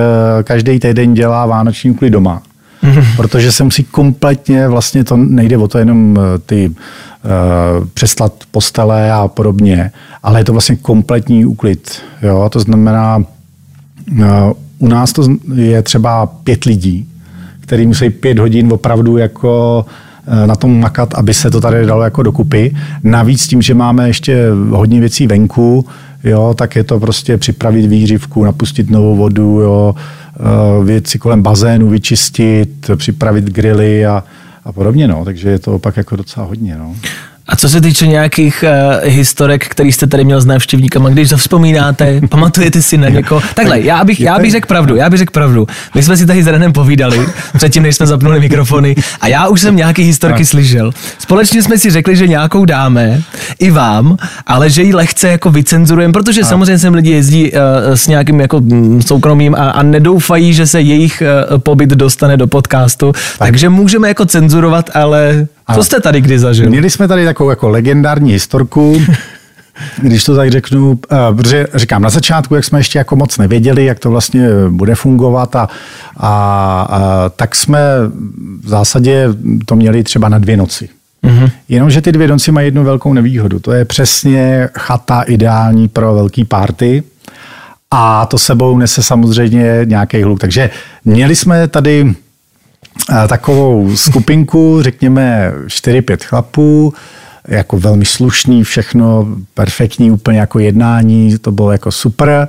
každý 0.45 0.81
týden 0.81 1.15
dělá 1.15 1.47
vánoční 1.47 1.91
úklid 1.91 2.11
doma 2.11 2.43
protože 3.17 3.53
se 3.53 3.65
musí 3.65 3.85
kompletně, 3.85 4.69
vlastně 4.69 5.05
to 5.05 5.17
nejde 5.17 5.57
o 5.57 5.69
to 5.69 5.79
jenom 5.79 6.19
eh, 6.19 6.39
ty 6.39 6.69
uh, 6.69 7.87
přeslat 7.95 8.33
postele 8.51 9.13
a 9.13 9.29
podobně, 9.29 9.91
ale 10.23 10.41
je 10.41 10.45
to 10.45 10.53
vlastně 10.53 10.77
kompletní 10.77 11.45
úklid. 11.45 12.03
Jo? 12.23 12.49
To 12.53 12.61
znamená, 12.61 13.17
uh, 13.17 14.25
u 14.79 14.89
nás 14.89 15.13
to 15.13 15.23
je 15.55 15.83
třeba 15.83 16.27
pět 16.27 16.65
lidí, 16.65 17.09
který 17.61 17.87
musí 17.87 18.11
pět 18.11 18.39
hodin 18.39 18.73
opravdu 18.73 19.17
jako 19.17 19.87
na 20.47 20.57
tom 20.57 20.81
makat, 20.81 21.15
aby 21.15 21.35
se 21.35 21.51
to 21.51 21.61
tady 21.61 21.87
dalo 21.87 22.03
jako 22.03 22.23
dokupy. 22.23 22.77
Navíc 23.03 23.47
tím, 23.47 23.63
že 23.63 23.75
máme 23.75 24.09
ještě 24.09 24.47
hodně 24.71 25.01
věcí 25.01 25.27
venku, 25.27 25.87
jo, 26.25 26.55
tak 26.59 26.77
je 26.77 26.85
to 26.85 27.01
prostě 27.01 27.39
připravit 27.39 27.87
výřivku, 27.87 28.45
napustit 28.45 28.91
novou 28.91 29.17
vodu, 29.17 29.61
jo, 29.61 29.95
Eh, 29.95 30.22
věci 30.85 31.19
kolem 31.19 31.43
bazénu 31.43 31.89
vyčistit, 31.89 32.91
připravit 32.97 33.45
grily 33.45 34.07
a, 34.07 34.25
a 34.65 34.73
podobně. 34.73 35.09
No. 35.09 35.25
Takže 35.25 35.49
je 35.51 35.59
to 35.59 35.75
opak 35.75 35.97
jako 35.97 36.17
docela 36.17 36.47
hodně. 36.47 36.77
No. 36.79 36.97
A 37.49 37.57
co 37.57 37.69
se 37.69 37.81
týče 37.81 38.07
nějakých 38.07 38.65
uh, 38.69 39.09
historek, 39.09 39.69
který 39.69 39.93
jste 39.93 40.07
tady 40.07 40.25
měl 40.25 40.41
s 40.41 40.47
návštěvníkama, 40.47 41.09
když 41.09 41.29
zavzpomínáte, 41.29 42.21
pamatujete 42.29 42.83
si 42.83 42.99
na 42.99 43.09
někoho? 43.09 43.43
Takhle, 43.55 43.81
já 43.81 44.05
bych, 44.05 44.21
já 44.21 44.39
bych 44.39 44.51
řekl 44.51 44.67
pravdu, 44.67 44.97
já 44.97 45.11
bych 45.11 45.19
řekl 45.19 45.33
pravdu. 45.33 45.67
My 45.95 46.03
jsme 46.03 46.17
si 46.17 46.27
tady 46.27 46.43
s 46.43 46.47
Renem 46.47 46.73
povídali, 46.73 47.27
předtím, 47.57 47.83
než 47.83 47.97
jsme 47.97 48.07
zapnuli 48.07 48.41
mikrofony, 48.41 48.97
a 49.21 49.29
já 49.29 49.49
už 49.49 49.61
jsem 49.61 49.77
nějaký 49.77 50.03
historky 50.03 50.47
slyšel. 50.47 50.91
Společně 51.19 51.63
jsme 51.63 51.79
si 51.79 51.91
řekli, 51.91 52.17
že 52.17 52.29
nějakou 52.29 52.65
dáme, 52.65 53.23
i 53.59 53.71
vám, 53.71 54.17
ale 54.47 54.71
že 54.71 54.83
ji 54.83 54.95
lehce 54.95 55.29
jako 55.29 55.51
vycenzurujeme, 55.51 56.13
protože 56.13 56.41
a. 56.41 56.45
samozřejmě 56.45 56.79
sem 56.79 56.95
lidi 56.95 57.11
jezdí 57.11 57.53
uh, 57.53 57.59
s 57.95 58.07
nějakým 58.07 58.41
jako 58.41 58.61
mm, 58.61 59.03
soukromým 59.03 59.55
a, 59.55 59.71
a 59.71 59.83
nedoufají, 59.83 60.55
že 60.55 60.67
se 60.67 60.81
jejich 60.81 61.23
uh, 61.51 61.59
pobyt 61.59 61.91
dostane 61.91 62.37
do 62.37 62.47
podcastu, 62.47 63.13
tak. 63.13 63.23
takže 63.39 63.69
můžeme 63.69 64.09
jako 64.09 64.27
cenzurovat, 64.27 64.91
ale 64.95 65.47
co 65.75 65.85
jste 65.85 66.01
tady 66.01 66.21
kdy 66.21 66.39
zažil? 66.39 66.71
Měli 66.71 66.91
jsme 66.91 67.09
tady 67.09 67.25
takovou 67.25 67.51
jako 67.51 67.69
legendární 67.69 68.33
historku, 68.33 69.03
když 70.03 70.25
to 70.25 70.37
tak 70.37 70.51
řeknu, 70.51 70.91
uh, 70.91 70.97
protože 71.37 71.67
říkám, 71.75 72.03
na 72.03 72.11
začátku, 72.11 72.55
jak 72.55 72.65
jsme 72.65 72.79
ještě 72.79 72.99
jako 72.99 73.17
moc 73.17 73.39
nevěděli, 73.39 73.85
jak 73.85 73.99
to 73.99 74.11
vlastně 74.11 74.49
bude 74.69 74.95
fungovat 74.95 75.57
a, 75.57 75.61
a, 75.61 75.69
a 76.91 77.29
tak 77.29 77.55
jsme 77.55 77.81
v 78.63 78.69
zásadě 78.69 79.29
to 79.67 79.77
měli 79.77 80.03
třeba 80.03 80.29
na 80.29 80.39
dvě 80.39 80.57
noci. 80.57 80.89
Mm-hmm. 81.25 81.51
Jenomže 81.69 82.01
ty 82.01 82.13
dvě 82.13 82.29
noci 82.29 82.53
mají 82.53 82.67
jednu 82.67 82.85
velkou 82.85 83.13
nevýhodu. 83.13 83.59
To 83.59 83.73
je 83.73 83.85
přesně 83.85 84.69
chata 84.79 85.23
ideální 85.23 85.89
pro 85.89 86.15
velký 86.15 86.45
party 86.45 87.03
a 87.91 88.27
to 88.27 88.39
sebou 88.39 88.79
nese 88.79 89.03
samozřejmě 89.03 89.81
nějaký 89.85 90.23
hluk. 90.23 90.41
Takže 90.41 90.71
měli 91.05 91.37
jsme 91.37 91.69
tady 91.69 92.15
takovou 93.29 93.97
skupinku, 93.97 94.79
řekněme 94.83 95.53
4-5 95.67 96.17
chlapů, 96.25 96.95
jako 97.49 97.79
velmi 97.79 98.05
slušný, 98.05 98.65
všechno 98.65 99.27
perfektní, 99.55 100.11
úplně 100.11 100.39
jako 100.39 100.59
jednání, 100.59 101.39
to 101.39 101.53
bylo 101.53 101.73
jako 101.73 101.93
super. 101.93 102.49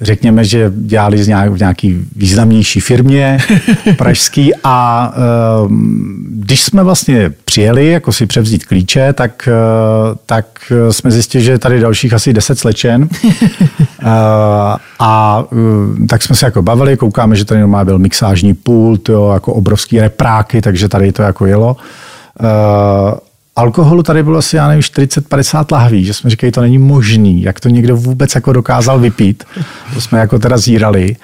Řekněme, 0.00 0.44
že 0.44 0.72
dělali 0.76 1.16
v 1.48 1.58
nějaký 1.58 2.04
významnější 2.16 2.80
firmě 2.80 3.38
pražský 3.98 4.52
a 4.64 5.12
ehm, 5.16 6.26
když 6.30 6.62
jsme 6.62 6.82
vlastně 6.82 7.32
přijeli, 7.44 7.86
jako 7.86 8.12
si 8.12 8.26
převzít 8.26 8.66
klíče, 8.66 9.12
tak, 9.12 9.48
eh, 9.48 10.18
tak 10.26 10.72
jsme 10.90 11.10
zjistili, 11.10 11.44
že 11.44 11.50
je 11.50 11.58
tady 11.58 11.80
dalších 11.80 12.12
asi 12.12 12.32
10 12.32 12.58
slečen. 12.58 13.08
Eh, 14.04 14.76
a 14.98 15.44
eh, 15.52 16.06
tak 16.06 16.22
jsme 16.22 16.36
se 16.36 16.46
jako 16.46 16.62
bavili, 16.62 16.96
koukáme, 16.96 17.36
že 17.36 17.44
tady 17.44 17.60
normálně 17.60 17.84
byl 17.84 17.98
mixážní 17.98 18.54
pult, 18.54 19.08
jo, 19.08 19.30
jako 19.32 19.54
obrovský 19.54 20.00
repráky, 20.00 20.60
takže 20.60 20.88
tady 20.88 21.12
to 21.12 21.22
jako 21.22 21.46
jelo 21.46 21.76
alkoholu 23.56 24.02
tady 24.02 24.22
bylo 24.22 24.38
asi, 24.38 24.56
já 24.56 24.68
nevím, 24.68 24.82
40-50 24.82 25.64
lahví, 25.72 26.04
že 26.04 26.14
jsme 26.14 26.30
říkali, 26.30 26.52
to 26.52 26.60
není 26.60 26.78
možný, 26.78 27.42
jak 27.42 27.60
to 27.60 27.68
někdo 27.68 27.96
vůbec 27.96 28.34
jako 28.34 28.52
dokázal 28.52 28.98
vypít. 28.98 29.44
To 29.94 30.00
jsme 30.00 30.18
jako 30.18 30.38
teda 30.38 30.58
zírali. 30.58 31.16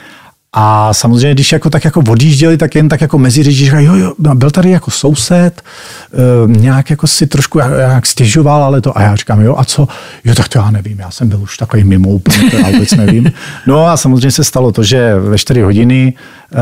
A 0.53 0.95
samozřejmě, 0.95 1.35
když 1.35 1.53
jako 1.53 1.71
tak 1.71 1.85
jako 1.85 2.03
odjížděli, 2.09 2.57
tak 2.57 2.75
jen 2.75 2.89
tak 2.89 3.01
jako 3.01 3.19
mezi 3.19 3.43
řeči 3.43 3.65
říkají, 3.65 3.87
jo, 3.87 3.95
jo, 3.95 4.13
no, 4.19 4.35
byl 4.35 4.51
tady 4.51 4.71
jako 4.71 4.91
soused, 4.91 5.63
e, 5.63 6.59
nějak 6.59 6.91
jako 6.91 7.07
si 7.07 7.27
trošku 7.27 7.59
jak 7.59 8.07
stěžoval, 8.07 8.65
ale 8.65 8.81
to, 8.81 8.99
a 8.99 9.03
já 9.03 9.17
říkám, 9.17 9.41
jo, 9.41 9.55
a 9.59 9.65
co? 9.65 9.89
Jo, 10.25 10.35
tak 10.35 10.49
to 10.49 10.59
já 10.59 10.71
nevím, 10.71 10.99
já 10.99 11.11
jsem 11.11 11.29
byl 11.29 11.41
už 11.41 11.57
takový 11.57 11.85
mimo 11.85 12.09
úplně, 12.09 12.51
to 12.51 12.57
já 12.57 12.71
vůbec 12.71 12.91
nevím. 12.91 13.33
No 13.67 13.87
a 13.87 13.97
samozřejmě 13.97 14.31
se 14.31 14.45
stalo 14.45 14.73
to, 14.73 14.83
že 14.83 15.15
ve 15.15 15.39
4 15.39 15.61
hodiny 15.61 16.13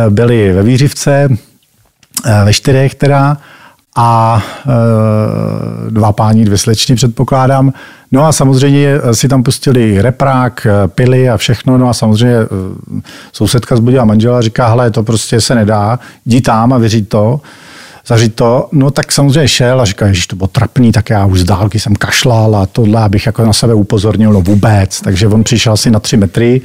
e, 0.06 0.11
byli 0.11 0.52
ve 0.52 0.62
Výřivce, 0.62 1.28
e, 2.25 2.44
ve 2.44 2.52
čtyřech 2.52 2.94
teda, 2.94 3.37
a 3.96 4.42
e, 4.66 5.90
dva 5.90 6.12
páni, 6.12 6.44
dvě 6.44 6.58
slečny 6.58 6.94
předpokládám. 6.94 7.72
No 8.12 8.26
a 8.26 8.32
samozřejmě 8.32 8.94
si 9.12 9.28
tam 9.28 9.42
pustili 9.42 10.02
reprák, 10.02 10.66
e, 10.66 10.88
pily 10.88 11.30
a 11.30 11.36
všechno. 11.36 11.78
No 11.78 11.88
a 11.88 11.92
samozřejmě 11.92 12.36
e, 12.36 12.46
sousedka 13.32 13.76
zbudila 13.76 14.04
manžela 14.04 14.38
a 14.38 14.42
říká, 14.42 14.68
hele, 14.68 14.90
to 14.90 15.02
prostě 15.02 15.40
se 15.40 15.54
nedá, 15.54 15.98
jdi 16.26 16.40
tam 16.40 16.72
a 16.72 16.78
věří 16.78 17.04
to 17.04 17.40
zažít 18.06 18.34
to, 18.34 18.68
no 18.72 18.90
tak 18.90 19.12
samozřejmě 19.12 19.48
šel 19.48 19.80
a 19.80 19.84
říkal, 19.84 20.12
že 20.12 20.26
to 20.26 20.36
bylo 20.36 20.46
trapný, 20.46 20.92
tak 20.92 21.10
já 21.10 21.26
už 21.26 21.40
z 21.40 21.44
dálky 21.44 21.80
jsem 21.80 21.96
kašlal 21.96 22.56
a 22.56 22.66
tohle, 22.66 23.02
abych 23.02 23.26
jako 23.26 23.46
na 23.46 23.52
sebe 23.52 23.75
upozornil, 23.75 24.32
no 24.32 24.40
vůbec. 24.40 25.00
Takže 25.00 25.26
on 25.26 25.44
přišel 25.44 25.72
asi 25.72 25.90
na 25.90 26.00
tři 26.00 26.16
metry, 26.16 26.60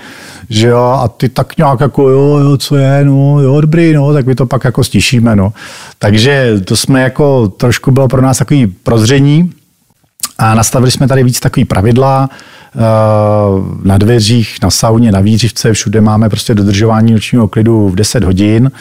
že 0.49 0.67
jo, 0.67 0.99
a 1.03 1.07
ty 1.07 1.29
tak 1.29 1.57
nějak 1.57 1.79
jako, 1.79 2.09
jo, 2.09 2.37
jo, 2.37 2.57
co 2.57 2.75
je, 2.75 3.05
no, 3.05 3.39
jo, 3.39 3.61
dobrý, 3.61 3.93
no, 3.93 4.13
tak 4.13 4.25
my 4.25 4.35
to 4.35 4.45
pak 4.45 4.63
jako 4.63 4.83
stišíme, 4.83 5.35
no. 5.35 5.53
Takže 5.99 6.53
to 6.65 6.75
jsme 6.75 7.01
jako, 7.01 7.47
trošku 7.47 7.91
bylo 7.91 8.07
pro 8.07 8.21
nás 8.21 8.37
takový 8.37 8.67
prozření 8.67 9.51
a 10.37 10.55
nastavili 10.55 10.91
jsme 10.91 11.07
tady 11.07 11.23
víc 11.23 11.39
takový 11.39 11.65
pravidla, 11.65 12.29
eh, 12.75 12.79
na 13.83 13.97
dveřích, 13.97 14.57
na 14.63 14.69
sauně, 14.69 15.11
na 15.11 15.19
výřivce, 15.19 15.73
všude 15.73 16.01
máme 16.01 16.29
prostě 16.29 16.55
dodržování 16.55 17.11
nočního 17.11 17.47
klidu 17.47 17.89
v 17.89 17.95
10 17.95 18.23
hodin. 18.23 18.71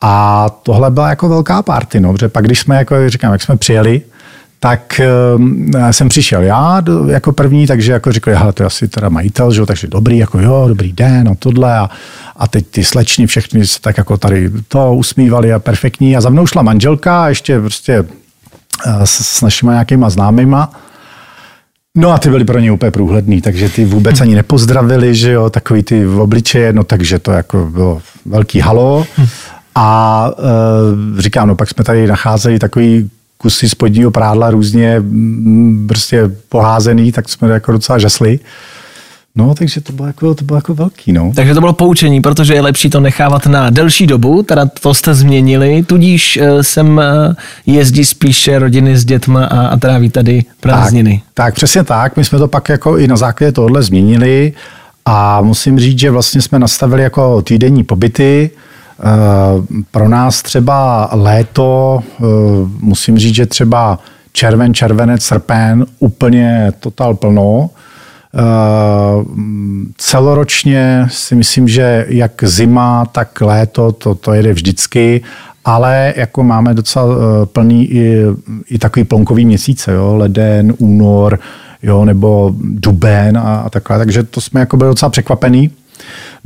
A 0.00 0.46
tohle 0.62 0.90
byla 0.90 1.08
jako 1.08 1.28
velká 1.28 1.62
party, 1.62 2.00
no, 2.00 2.12
protože 2.12 2.28
pak, 2.28 2.44
když 2.44 2.60
jsme, 2.60 2.76
jako 2.76 3.10
říkám, 3.10 3.32
jak 3.32 3.42
jsme 3.42 3.56
přijeli, 3.56 4.02
tak 4.60 5.00
um, 5.36 5.70
jsem 5.90 6.08
přišel 6.08 6.42
já 6.42 6.82
jako 7.08 7.32
první, 7.32 7.66
takže 7.66 7.92
jako 7.92 8.12
říkali, 8.12 8.36
hele, 8.36 8.52
to 8.52 8.62
je 8.62 8.66
asi 8.66 8.88
teda 8.88 9.08
majitel, 9.08 9.52
že 9.52 9.60
jo, 9.60 9.66
takže 9.66 9.86
dobrý, 9.86 10.18
jako 10.18 10.40
jo, 10.40 10.64
dobrý 10.68 10.92
den 10.92 11.28
a 11.28 11.34
tohle 11.38 11.78
a, 11.78 11.90
a 12.36 12.48
teď 12.48 12.66
ty 12.66 12.84
slečny 12.84 13.26
všechny 13.26 13.66
se 13.66 13.80
tak 13.80 13.98
jako 13.98 14.16
tady 14.16 14.50
to 14.68 14.94
usmívali 14.94 15.52
a 15.52 15.58
perfektní 15.58 16.16
a 16.16 16.20
za 16.20 16.30
mnou 16.30 16.46
šla 16.46 16.62
manželka 16.62 17.24
a 17.24 17.28
ještě 17.28 17.60
prostě 17.60 18.00
uh, 18.00 19.02
s, 19.04 19.36
s 19.36 19.42
našimi 19.42 19.70
nějakýma 19.70 20.10
známýma 20.10 20.72
No 21.96 22.10
a 22.12 22.18
ty 22.18 22.30
byly 22.30 22.44
pro 22.44 22.58
ně 22.58 22.72
úplně 22.72 22.90
průhledný, 22.90 23.40
takže 23.40 23.68
ty 23.68 23.84
vůbec 23.84 24.20
ani 24.20 24.34
nepozdravili, 24.34 25.14
že 25.14 25.32
jo, 25.32 25.50
takový 25.50 25.82
ty 25.82 26.04
v 26.04 26.20
obličeje, 26.20 26.72
no 26.72 26.84
takže 26.84 27.18
to 27.18 27.32
jako 27.32 27.70
bylo 27.72 28.02
velký 28.26 28.60
halo. 28.60 29.06
A 29.78 30.30
e, 31.18 31.22
říkám, 31.22 31.48
no 31.48 31.56
pak 31.56 31.70
jsme 31.70 31.84
tady 31.84 32.06
nacházeli 32.06 32.58
takový 32.58 33.10
kusy 33.38 33.68
spodního 33.68 34.10
prádla 34.10 34.50
různě 34.50 35.00
mm, 35.00 35.86
prostě 35.88 36.30
poházený, 36.48 37.12
tak 37.12 37.28
jsme 37.28 37.48
jako 37.48 37.72
docela 37.72 37.98
žasli. 37.98 38.38
No, 39.38 39.54
takže 39.54 39.80
to 39.80 39.92
bylo 39.92 40.06
jako, 40.06 40.34
to 40.34 40.44
bylo 40.44 40.56
jako 40.56 40.74
velký, 40.74 41.12
no. 41.12 41.32
Takže 41.34 41.54
to 41.54 41.60
bylo 41.60 41.72
poučení, 41.72 42.20
protože 42.20 42.54
je 42.54 42.60
lepší 42.60 42.90
to 42.90 43.00
nechávat 43.00 43.46
na 43.46 43.70
delší 43.70 44.06
dobu, 44.06 44.42
teda 44.42 44.66
to 44.80 44.94
jste 44.94 45.14
změnili, 45.14 45.82
tudíž 45.82 46.38
uh, 46.42 46.60
sem 46.60 46.96
uh, 46.96 47.34
jezdí 47.66 48.04
spíše 48.04 48.58
rodiny 48.58 48.96
s 48.96 49.04
dětma 49.04 49.44
a, 49.44 49.66
a 49.66 49.76
tráví 49.76 50.10
tady 50.10 50.44
prázdniny. 50.60 51.22
Tak, 51.34 51.46
tak, 51.46 51.54
přesně 51.54 51.84
tak, 51.84 52.16
my 52.16 52.24
jsme 52.24 52.38
to 52.38 52.48
pak 52.48 52.68
jako 52.68 52.98
i 52.98 53.08
na 53.08 53.16
základě 53.16 53.52
tohle 53.52 53.82
změnili 53.82 54.52
a 55.04 55.42
musím 55.42 55.78
říct, 55.78 55.98
že 55.98 56.10
vlastně 56.10 56.42
jsme 56.42 56.58
nastavili 56.58 57.02
jako 57.02 57.42
týdenní 57.42 57.84
pobyty, 57.84 58.50
Eh, 58.56 58.65
pro 59.90 60.08
nás 60.08 60.42
třeba 60.42 61.08
léto, 61.12 62.00
eh, 62.00 62.24
musím 62.80 63.18
říct, 63.18 63.34
že 63.34 63.46
třeba 63.46 63.98
červen, 64.32 64.74
červenec, 64.74 65.22
srpen, 65.22 65.86
úplně 65.98 66.72
total 66.80 67.14
plno. 67.14 67.70
Eh, 68.34 69.24
celoročně 69.96 71.06
si 71.10 71.34
myslím, 71.34 71.68
že 71.68 72.06
jak 72.08 72.44
zima, 72.44 73.04
tak 73.04 73.40
léto, 73.40 73.92
to, 73.92 74.14
to 74.14 74.32
jede 74.32 74.52
vždycky, 74.52 75.22
ale 75.64 76.14
jako 76.16 76.42
máme 76.42 76.74
docela 76.74 77.06
plný 77.46 77.92
i, 77.92 78.22
i 78.68 78.78
takový 78.78 79.04
plonkový 79.04 79.44
měsíce, 79.44 79.92
jo? 79.92 80.16
leden, 80.16 80.74
únor, 80.78 81.38
jo? 81.82 82.04
nebo 82.04 82.54
duben 82.60 83.38
a, 83.38 83.56
a 83.56 83.70
takhle, 83.70 83.98
takže 83.98 84.22
to 84.22 84.40
jsme 84.40 84.60
jako 84.60 84.76
byli 84.76 84.90
docela 84.90 85.10
překvapený. 85.10 85.70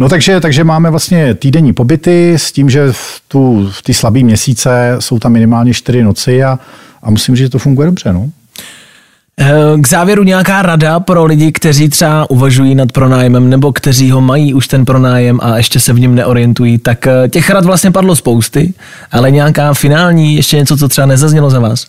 No 0.00 0.08
takže, 0.08 0.40
takže 0.40 0.64
máme 0.64 0.90
vlastně 0.90 1.34
týdenní 1.34 1.72
pobyty 1.72 2.34
s 2.34 2.52
tím, 2.52 2.70
že 2.70 2.92
v, 2.92 3.22
tu, 3.28 3.68
v 3.72 3.82
ty 3.82 3.94
slabý 3.94 4.24
měsíce 4.24 4.96
jsou 4.98 5.18
tam 5.18 5.32
minimálně 5.32 5.74
čtyři 5.74 6.02
noci 6.02 6.44
a, 6.44 6.58
a 7.02 7.10
musím 7.10 7.36
říct, 7.36 7.44
že 7.44 7.50
to 7.50 7.58
funguje 7.58 7.86
dobře. 7.86 8.12
No. 8.12 8.30
Eh, 9.40 9.80
k 9.80 9.88
závěru 9.88 10.22
nějaká 10.22 10.62
rada 10.62 11.00
pro 11.00 11.24
lidi, 11.24 11.52
kteří 11.52 11.88
třeba 11.88 12.30
uvažují 12.30 12.74
nad 12.74 12.92
pronájmem 12.92 13.50
nebo 13.50 13.72
kteří 13.72 14.10
ho 14.10 14.20
mají 14.20 14.54
už 14.54 14.68
ten 14.68 14.84
pronájem 14.84 15.38
a 15.42 15.56
ještě 15.56 15.80
se 15.80 15.92
v 15.92 16.00
něm 16.00 16.14
neorientují, 16.14 16.78
tak 16.78 17.06
eh, 17.06 17.28
těch 17.28 17.50
rad 17.50 17.64
vlastně 17.64 17.90
padlo 17.90 18.16
spousty, 18.16 18.74
ale 19.12 19.30
nějaká 19.30 19.74
finální, 19.74 20.36
ještě 20.36 20.56
něco, 20.56 20.76
co 20.76 20.88
třeba 20.88 21.06
nezaznělo 21.06 21.50
za 21.50 21.60
vás? 21.60 21.86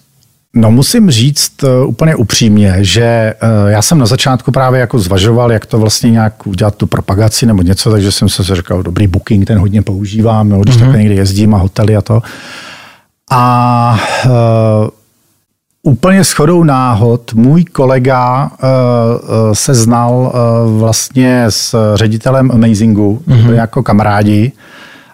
No 0.55 0.71
musím 0.71 1.11
říct 1.11 1.63
uh, 1.63 1.89
úplně 1.89 2.15
upřímně, 2.15 2.75
že 2.79 3.33
uh, 3.43 3.69
já 3.69 3.81
jsem 3.81 3.97
na 3.97 4.05
začátku 4.05 4.51
právě 4.51 4.79
jako 4.79 4.99
zvažoval, 4.99 5.51
jak 5.51 5.65
to 5.65 5.79
vlastně 5.79 6.11
nějak 6.11 6.47
udělat 6.47 6.75
tu 6.75 6.87
propagaci 6.87 7.45
nebo 7.45 7.61
něco, 7.61 7.91
takže 7.91 8.11
jsem 8.11 8.29
se 8.29 8.55
říkal, 8.55 8.83
dobrý 8.83 9.07
booking, 9.07 9.47
ten 9.47 9.59
hodně 9.59 9.81
používám, 9.81 10.51
jo, 10.51 10.61
když 10.61 10.75
mm-hmm. 10.75 10.79
takhle 10.79 10.99
někdy 10.99 11.15
jezdím 11.15 11.55
a 11.55 11.57
hotely 11.57 11.95
a 11.95 12.01
to. 12.01 12.21
A 13.31 13.99
uh, 14.25 14.31
úplně 15.83 16.23
shodou 16.23 16.63
náhod 16.63 17.33
můj 17.33 17.63
kolega 17.63 18.43
uh, 18.45 18.49
uh, 18.49 19.53
se 19.53 19.73
znal 19.73 20.13
uh, 20.13 20.79
vlastně 20.79 21.45
s 21.49 21.95
ředitelem 21.95 22.51
Amazingu, 22.51 23.21
mm-hmm. 23.27 23.53
jako 23.53 23.83
kamarádi, 23.83 24.51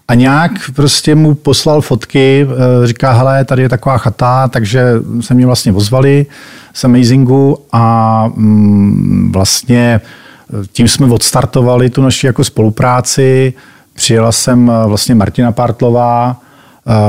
A 0.08 0.14
nějak 0.14 0.52
prostě 0.76 1.16
mu 1.16 1.36
poslal 1.36 1.82
fotky, 1.82 2.48
eh, 2.50 2.88
říká, 2.88 3.12
hele, 3.12 3.46
tady 3.46 3.62
je 3.62 3.70
taková 3.70 3.98
chata, 3.98 4.48
takže 4.48 4.94
se 5.22 5.34
mě 5.34 5.46
vlastně 5.46 5.74
ozvali 5.74 6.26
z 6.74 6.84
Amazingu 6.86 7.58
a 7.72 8.28
mm, 8.36 9.32
vlastně 9.34 10.02
eh, 10.02 10.68
tím 10.72 10.88
jsme 10.88 11.14
odstartovali 11.14 11.90
tu 11.90 12.02
naši 12.02 12.28
jako 12.28 12.44
spolupráci. 12.44 13.54
Přijela 13.94 14.32
jsem 14.32 14.72
eh, 14.72 14.88
vlastně 14.88 15.16
Martina 15.16 15.52
Partlová, 15.52 16.42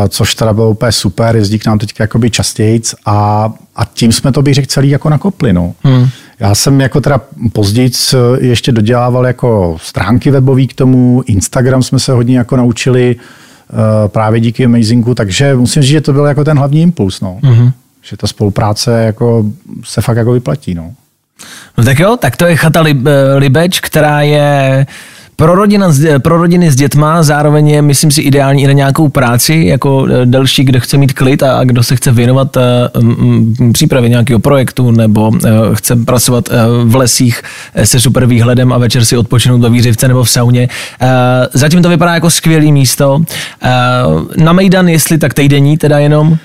což 0.09 0.35
teda 0.35 0.53
bylo 0.53 0.71
úplně 0.71 0.93
super, 0.93 1.37
jezdí 1.37 1.59
k 1.59 1.67
nám 1.67 1.79
teď 1.79 2.01
jakoby 2.01 2.31
častějc 2.31 2.95
a, 3.07 3.51
a 3.77 3.85
tím 3.85 4.13
jsme 4.13 4.33
to 4.33 4.43
bych 4.43 4.55
řekl 4.55 4.67
celý 4.67 4.91
jako 4.91 5.11
nakopli. 5.11 5.53
No. 5.53 5.75
Hmm. 5.83 6.09
Já 6.41 6.55
jsem 6.55 6.81
jako 6.81 7.01
teda 7.01 7.21
později 7.53 7.91
ještě 8.41 8.73
dodělával 8.73 9.27
jako 9.27 9.77
stránky 9.83 10.31
webový 10.31 10.67
k 10.67 10.75
tomu, 10.75 11.23
Instagram 11.27 11.83
jsme 11.83 11.99
se 11.99 12.13
hodně 12.13 12.39
jako 12.39 12.57
naučili 12.57 13.17
uh, 13.17 13.79
právě 14.09 14.41
díky 14.41 14.65
Amazingu, 14.65 15.15
takže 15.15 15.55
musím 15.55 15.83
říct, 15.83 15.91
že 15.91 16.01
to 16.01 16.13
byl 16.13 16.25
jako 16.25 16.45
ten 16.45 16.59
hlavní 16.59 16.83
impuls, 16.83 17.21
no. 17.21 17.39
Mm-hmm. 17.43 17.73
Že 18.03 18.17
ta 18.17 18.27
spolupráce 18.27 19.03
jako 19.03 19.45
se 19.85 20.01
fakt 20.01 20.17
jako 20.17 20.33
vyplatí, 20.33 20.75
no. 20.75 20.93
No 21.79 21.85
tak 21.85 21.99
jo, 21.99 22.17
tak 22.17 22.37
to 22.37 22.47
je 22.47 22.57
chata 22.57 22.83
Lib- 22.83 23.09
Libeč, 23.37 23.81
která 23.81 24.21
je 24.23 24.87
pro, 25.39 25.55
rodina, 25.55 25.93
pro 26.19 26.37
rodiny 26.37 26.71
s 26.71 26.77
dětma 26.77 27.23
zároveň 27.23 27.69
je, 27.69 27.83
myslím 27.83 28.11
si, 28.11 28.21
ideální 28.21 28.63
i 28.63 28.67
na 28.67 28.73
nějakou 28.73 29.09
práci, 29.09 29.65
jako 29.67 30.07
e, 30.07 30.27
další, 30.27 30.65
kdo 30.65 30.81
chce 30.81 30.97
mít 30.97 31.13
klid 31.13 31.43
a, 31.43 31.59
a 31.59 31.65
kdo 31.65 31.83
se 31.83 31.97
chce 31.97 32.13
věnovat 32.13 32.57
uh, 32.57 33.73
přípravě 33.73 34.09
nějakého 34.09 34.39
projektu 34.39 34.91
nebo 34.91 35.29
uh, 35.29 35.39
chce 35.75 35.97
pracovat 35.97 36.49
uh, 36.49 36.91
v 36.91 36.97
lesích 36.97 37.43
se 37.85 38.01
super 38.01 38.27
výhledem 38.27 38.73
a 38.73 38.79
večer 38.79 39.05
si 39.05 39.17
odpočinout 39.17 39.61
ve 39.61 39.71
výřivce 39.71 40.09
nebo 40.09 40.25
v 40.25 40.31
sauně. 40.31 40.69
Zatím 41.53 41.83
to 41.83 41.89
vypadá 41.89 42.15
jako 42.15 42.31
skvělé 42.31 42.73
místo. 42.73 43.21
Na 44.37 44.53
Mejdan, 44.53 44.89
jestli 44.89 45.19
tak 45.19 45.35
týdenní, 45.35 45.79
teda 45.79 45.99
jenom? 45.99 46.37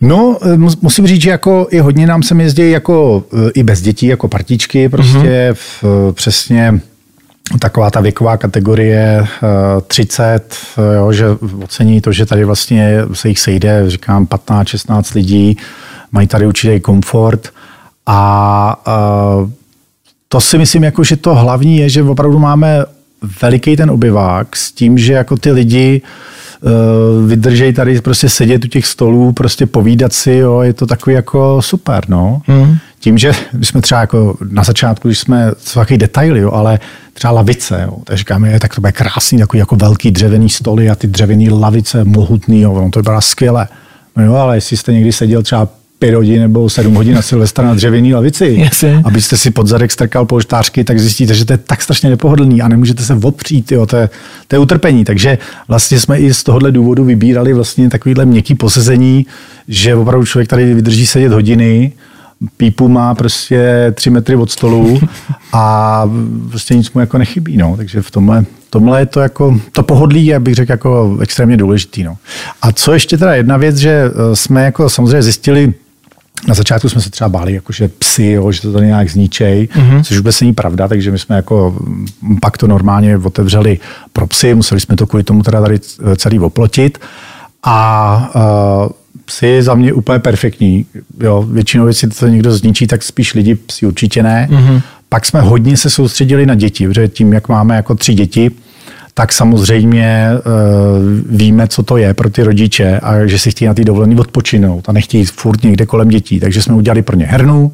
No, 0.00 0.38
musím 0.80 1.06
říct, 1.06 1.22
že 1.22 1.30
jako 1.30 1.66
i 1.70 1.78
hodně 1.78 2.06
nám 2.06 2.22
se 2.22 2.42
jezdí 2.42 2.70
jako 2.70 3.24
i 3.54 3.62
bez 3.62 3.80
dětí, 3.80 4.06
jako 4.06 4.28
partičky, 4.28 4.88
prostě 4.88 5.18
mm-hmm. 5.52 5.54
v, 5.82 6.12
přesně 6.12 6.80
taková 7.58 7.90
ta 7.90 8.00
věková 8.00 8.36
kategorie 8.36 9.26
30, 9.86 10.56
eh, 10.78 10.96
jo, 10.96 11.12
že 11.12 11.26
ocení 11.64 12.00
to, 12.00 12.12
že 12.12 12.26
tady 12.26 12.44
vlastně 12.44 12.98
se 13.12 13.28
jich 13.28 13.38
sejde, 13.38 13.90
říkám, 13.90 14.26
15-16 14.26 15.14
lidí, 15.14 15.56
mají 16.12 16.26
tady 16.26 16.46
určitý 16.46 16.80
komfort 16.80 17.48
a 18.06 18.82
eh, 18.88 19.50
to 20.28 20.40
si 20.40 20.58
myslím, 20.58 20.84
jako, 20.84 21.04
že 21.04 21.16
to 21.16 21.34
hlavní 21.34 21.76
je, 21.76 21.88
že 21.88 22.02
opravdu 22.02 22.38
máme 22.38 22.84
veliký 23.42 23.76
ten 23.76 23.90
obyvák 23.90 24.56
s 24.56 24.72
tím, 24.72 24.98
že 24.98 25.12
jako 25.12 25.36
ty 25.36 25.52
lidi 25.52 26.02
uh, 26.60 27.28
vydržej 27.28 27.72
tady 27.72 28.00
prostě 28.00 28.28
sedět 28.28 28.64
u 28.64 28.68
těch 28.68 28.86
stolů, 28.86 29.32
prostě 29.32 29.66
povídat 29.66 30.12
si, 30.12 30.32
jo, 30.32 30.60
je 30.60 30.72
to 30.72 30.86
takový 30.86 31.14
jako 31.14 31.62
super, 31.62 32.04
no. 32.08 32.42
Mm. 32.46 32.76
Tím, 33.02 33.18
že 33.18 33.32
my 33.52 33.64
jsme 33.66 33.80
třeba 33.80 34.00
jako 34.00 34.36
na 34.50 34.64
začátku, 34.64 35.08
když 35.08 35.18
jsme, 35.18 35.50
co 35.58 35.80
takový 35.80 35.98
detaily, 35.98 36.40
jo, 36.40 36.50
ale 36.50 36.80
třeba 37.14 37.32
lavice, 37.32 37.82
jo, 37.86 37.96
tak 38.04 38.18
říkáme, 38.18 38.50
je, 38.50 38.60
tak 38.60 38.74
to 38.74 38.80
bude 38.80 38.92
krásný, 38.92 39.38
takový 39.38 39.58
jako 39.58 39.76
velký 39.76 40.10
dřevěný 40.10 40.48
stoly 40.48 40.90
a 40.90 40.94
ty 40.94 41.06
dřevěné 41.06 41.54
lavice 41.54 42.04
mohutný, 42.04 42.60
jo, 42.60 42.74
no, 42.74 42.90
to 42.90 42.98
vypadá 42.98 43.20
skvěle. 43.20 43.68
No 44.16 44.24
jo, 44.24 44.34
ale 44.34 44.56
jestli 44.56 44.76
jste 44.76 44.92
někdy 44.92 45.12
seděl 45.12 45.42
třeba 45.42 45.68
pět 45.98 46.14
hodin 46.14 46.42
nebo 46.42 46.70
sedm 46.70 46.94
hodin 46.94 47.14
na 47.14 47.22
Silvestra 47.22 47.66
na 47.66 47.74
dřevěný 47.74 48.14
lavici, 48.14 48.56
Jasně. 48.58 49.02
abyste 49.04 49.36
si 49.36 49.50
pod 49.50 49.66
zadek 49.66 49.92
strkal 49.92 50.26
polštářky, 50.26 50.84
tak 50.84 50.98
zjistíte, 50.98 51.34
že 51.34 51.44
to 51.44 51.52
je 51.52 51.58
tak 51.58 51.82
strašně 51.82 52.10
nepohodlný 52.10 52.62
a 52.62 52.68
nemůžete 52.68 53.02
se 53.02 53.14
opřít, 53.14 53.72
jo, 53.72 53.86
to, 53.86 53.96
je, 53.96 54.10
to 54.48 54.56
je 54.56 54.60
utrpení. 54.60 55.04
Takže 55.04 55.38
vlastně 55.68 56.00
jsme 56.00 56.18
i 56.18 56.34
z 56.34 56.42
tohohle 56.42 56.72
důvodu 56.72 57.04
vybírali 57.04 57.52
vlastně 57.52 57.90
takovýhle 57.90 58.24
měkký 58.24 58.54
posezení, 58.54 59.26
že 59.68 59.94
opravdu 59.94 60.26
člověk 60.26 60.48
tady 60.48 60.74
vydrží 60.74 61.06
sedět 61.06 61.32
hodiny, 61.32 61.92
pípu 62.56 62.88
má 62.88 63.14
prostě 63.14 63.92
tři 63.94 64.10
metry 64.10 64.36
od 64.36 64.50
stolu 64.50 65.00
a 65.52 66.04
prostě 66.48 66.74
nic 66.74 66.92
mu 66.92 67.00
jako 67.00 67.18
nechybí. 67.18 67.56
No. 67.56 67.76
Takže 67.76 68.02
v 68.02 68.10
tomhle, 68.10 68.44
tomhle 68.70 69.00
je 69.00 69.06
to 69.06 69.20
jako, 69.20 69.60
to 69.72 69.82
pohodlí, 69.82 70.26
já 70.26 70.40
bych 70.40 70.54
řekl, 70.54 70.72
jako 70.72 71.18
extrémně 71.20 71.56
důležitý. 71.56 72.02
No. 72.02 72.16
A 72.62 72.72
co 72.72 72.92
ještě 72.92 73.18
teda 73.18 73.34
jedna 73.34 73.56
věc, 73.56 73.76
že 73.76 73.90
eh, 73.90 74.36
jsme 74.36 74.64
jako 74.64 74.90
samozřejmě 74.90 75.22
zjistili, 75.22 75.74
na 76.48 76.54
začátku 76.54 76.88
jsme 76.88 77.00
se 77.00 77.10
třeba 77.10 77.28
báli, 77.28 77.52
jako, 77.52 77.72
že 77.72 77.88
psy, 77.88 78.30
jo, 78.30 78.52
že 78.52 78.62
to 78.62 78.72
tady 78.72 78.86
nějak 78.86 79.10
zničej, 79.10 79.68
mm-hmm. 79.74 80.02
což 80.02 80.16
vůbec 80.16 80.40
není 80.40 80.52
pravda, 80.52 80.88
takže 80.88 81.10
my 81.10 81.18
jsme 81.18 81.36
jako 81.36 81.76
pak 82.40 82.58
to 82.58 82.66
normálně 82.66 83.16
otevřeli 83.16 83.78
pro 84.12 84.26
psy, 84.26 84.54
museli 84.54 84.80
jsme 84.80 84.96
to 84.96 85.06
kvůli 85.06 85.24
tomu 85.24 85.42
teda 85.42 85.60
tady 85.60 85.78
celý 86.16 86.38
oplotit. 86.38 86.98
A 87.64 88.30
uh, 88.34 88.92
psy 89.24 89.62
za 89.62 89.74
mě 89.74 89.92
úplně 89.92 90.18
perfektní. 90.18 90.86
Jo, 91.20 91.46
většinou, 91.50 91.86
jestli 91.86 92.08
to 92.08 92.26
někdo 92.26 92.52
zničí, 92.52 92.86
tak 92.86 93.02
spíš 93.02 93.34
lidi, 93.34 93.54
psi 93.54 93.86
určitě 93.86 94.22
ne. 94.22 94.48
Mm-hmm. 94.50 94.80
Pak 95.08 95.26
jsme 95.26 95.40
hodně 95.40 95.76
se 95.76 95.90
soustředili 95.90 96.46
na 96.46 96.54
děti, 96.54 96.88
protože 96.88 97.08
tím, 97.08 97.32
jak 97.32 97.48
máme 97.48 97.76
jako 97.76 97.94
tři 97.94 98.14
děti, 98.14 98.50
tak 99.14 99.32
samozřejmě 99.32 100.28
uh, 100.34 101.36
víme, 101.36 101.68
co 101.68 101.82
to 101.82 101.96
je 101.96 102.14
pro 102.14 102.30
ty 102.30 102.42
rodiče 102.42 103.00
a 103.02 103.26
že 103.26 103.38
si 103.38 103.50
chtějí 103.50 103.66
na 103.66 103.74
ty 103.74 103.84
dovolený 103.84 104.16
odpočinout 104.16 104.88
a 104.88 104.92
nechtějí 104.92 105.24
furt 105.24 105.62
někde 105.62 105.86
kolem 105.86 106.08
dětí. 106.08 106.40
Takže 106.40 106.62
jsme 106.62 106.74
udělali 106.74 107.02
pro 107.02 107.16
ně 107.16 107.26
hernu, 107.26 107.72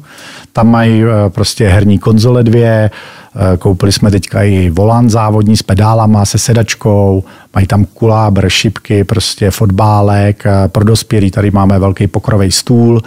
tam 0.53 0.67
mají 0.67 1.03
uh, 1.03 1.09
prostě 1.29 1.67
herní 1.67 1.99
konzole 1.99 2.43
dvě, 2.43 2.91
uh, 3.35 3.57
koupili 3.57 3.91
jsme 3.91 4.11
teďka 4.11 4.43
i 4.43 4.69
volant 4.69 5.09
závodní 5.09 5.57
s 5.57 5.63
pedálama, 5.63 6.25
se 6.25 6.37
sedačkou, 6.37 7.23
mají 7.55 7.67
tam 7.67 7.85
kulábr, 7.85 8.49
šipky, 8.49 9.03
prostě 9.03 9.51
fotbálek, 9.51 10.43
pro 10.67 10.83
dospělí 10.83 11.31
tady 11.31 11.51
máme 11.51 11.79
velký 11.79 12.07
pokrový 12.07 12.51
stůl, 12.51 13.01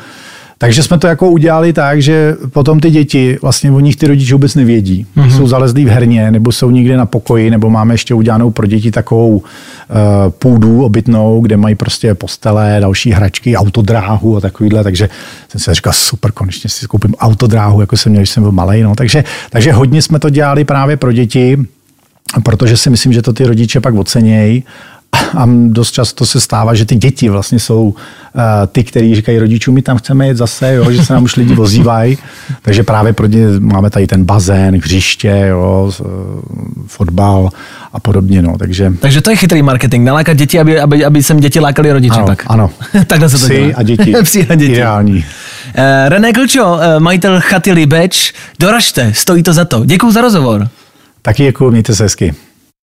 takže 0.62 0.83
jsme 0.83 0.98
to 0.98 1.07
jako 1.07 1.31
udělali 1.31 1.72
tak, 1.72 2.03
že 2.03 2.37
potom 2.53 2.81
ty 2.81 2.90
děti, 2.90 3.38
vlastně 3.42 3.72
o 3.72 3.81
nich 3.81 3.96
ty 3.96 4.07
rodiče 4.07 4.35
vůbec 4.35 4.55
nevědí. 4.55 5.07
Mm-hmm. 5.16 5.37
Jsou 5.37 5.46
zalezlí 5.46 5.85
v 5.85 5.88
herně, 5.88 6.31
nebo 6.31 6.53
jsou 6.53 6.70
někde 6.70 6.96
na 6.96 7.07
pokoji, 7.07 7.51
nebo 7.51 7.70
máme 7.70 7.94
ještě 7.94 8.14
udělanou 8.14 8.51
pro 8.51 8.66
děti 8.66 8.90
takovou 8.90 9.37
uh, 9.37 9.42
půdu 10.31 10.85
obytnou, 10.85 11.40
kde 11.40 11.57
mají 11.57 11.75
prostě 11.75 12.14
postele, 12.14 12.77
další 12.81 13.11
hračky, 13.11 13.57
autodráhu 13.57 14.37
a 14.37 14.40
takovýhle. 14.40 14.85
Takže 14.85 15.09
jsem 15.48 15.61
si 15.61 15.75
říkal, 15.75 15.92
super, 15.92 16.33
konečně 16.33 16.70
si 16.70 16.87
koupím 16.87 17.14
autodráhu, 17.14 17.81
jako 17.81 17.96
jsem 17.96 18.12
měl, 18.12 18.20
když 18.20 18.31
jsem 18.31 18.42
byl 18.42 18.53
malý. 18.53 18.83
No. 18.83 18.94
Takže, 18.94 19.25
takže 19.51 19.72
hodně 19.72 20.03
jsme 20.03 20.18
to 20.18 20.31
dělali 20.31 20.64
právě 20.64 20.96
pro 20.96 21.12
děti, 21.12 21.59
protože 22.42 22.77
si 22.77 22.90
myslím, 22.90 23.12
že 23.12 23.22
to 23.22 23.33
ty 23.33 23.46
rodiče 23.46 23.81
pak 23.81 23.94
ocenějí 23.94 24.64
a 25.36 25.48
dost 25.66 25.92
často 25.92 26.26
se 26.26 26.40
stává, 26.40 26.74
že 26.74 26.84
ty 26.84 26.96
děti 26.96 27.28
vlastně 27.28 27.58
jsou 27.58 27.82
uh, 27.84 27.94
ty, 28.72 28.84
kteří 28.84 29.14
říkají 29.14 29.38
rodičům, 29.38 29.74
my 29.74 29.82
tam 29.82 29.98
chceme 29.98 30.26
jet 30.26 30.36
zase, 30.36 30.74
jo, 30.74 30.90
že 30.90 31.04
se 31.04 31.12
nám 31.12 31.22
už 31.22 31.36
lidi 31.36 31.54
vozívají. 31.54 32.18
Takže 32.62 32.82
právě 32.82 33.12
pro 33.12 33.26
ně 33.26 33.46
máme 33.58 33.90
tady 33.90 34.06
ten 34.06 34.24
bazén, 34.24 34.76
hřiště, 34.76 35.44
jo, 35.48 35.92
uh, 36.00 36.06
fotbal 36.86 37.50
a 37.92 38.00
podobně. 38.00 38.42
No. 38.42 38.58
Takže, 38.58 38.92
Takže 39.00 39.20
to 39.20 39.30
je 39.30 39.36
chytrý 39.36 39.62
marketing, 39.62 40.06
nalákat 40.06 40.36
děti, 40.36 40.60
aby, 40.60 40.80
aby, 40.80 41.04
aby 41.04 41.22
sem 41.22 41.40
děti 41.40 41.60
lákali 41.60 41.92
rodiče. 41.92 42.16
Ano, 42.16 42.26
tak. 42.26 42.42
ano. 42.46 42.70
Takhle 43.06 43.28
se 43.28 43.38
to 43.38 43.44
Psi 43.44 43.54
dělá. 43.54 43.72
a 43.74 43.82
děti. 43.82 44.14
Psi 44.22 44.46
a 44.46 44.54
děti. 44.54 44.72
Ideální. 44.72 45.16
Uh, 45.16 45.22
René 46.08 46.32
Klčo, 46.32 46.78
majitel 46.98 47.40
chaty 47.40 47.72
Libeč, 47.72 48.32
doražte, 48.60 49.12
stojí 49.14 49.42
to 49.42 49.52
za 49.52 49.64
to. 49.64 49.84
Děkuji 49.84 50.10
za 50.10 50.20
rozhovor. 50.20 50.68
Taky 51.22 51.42
děkuji, 51.42 51.70
mějte 51.70 51.94
se 51.94 52.02
hezky. 52.02 52.34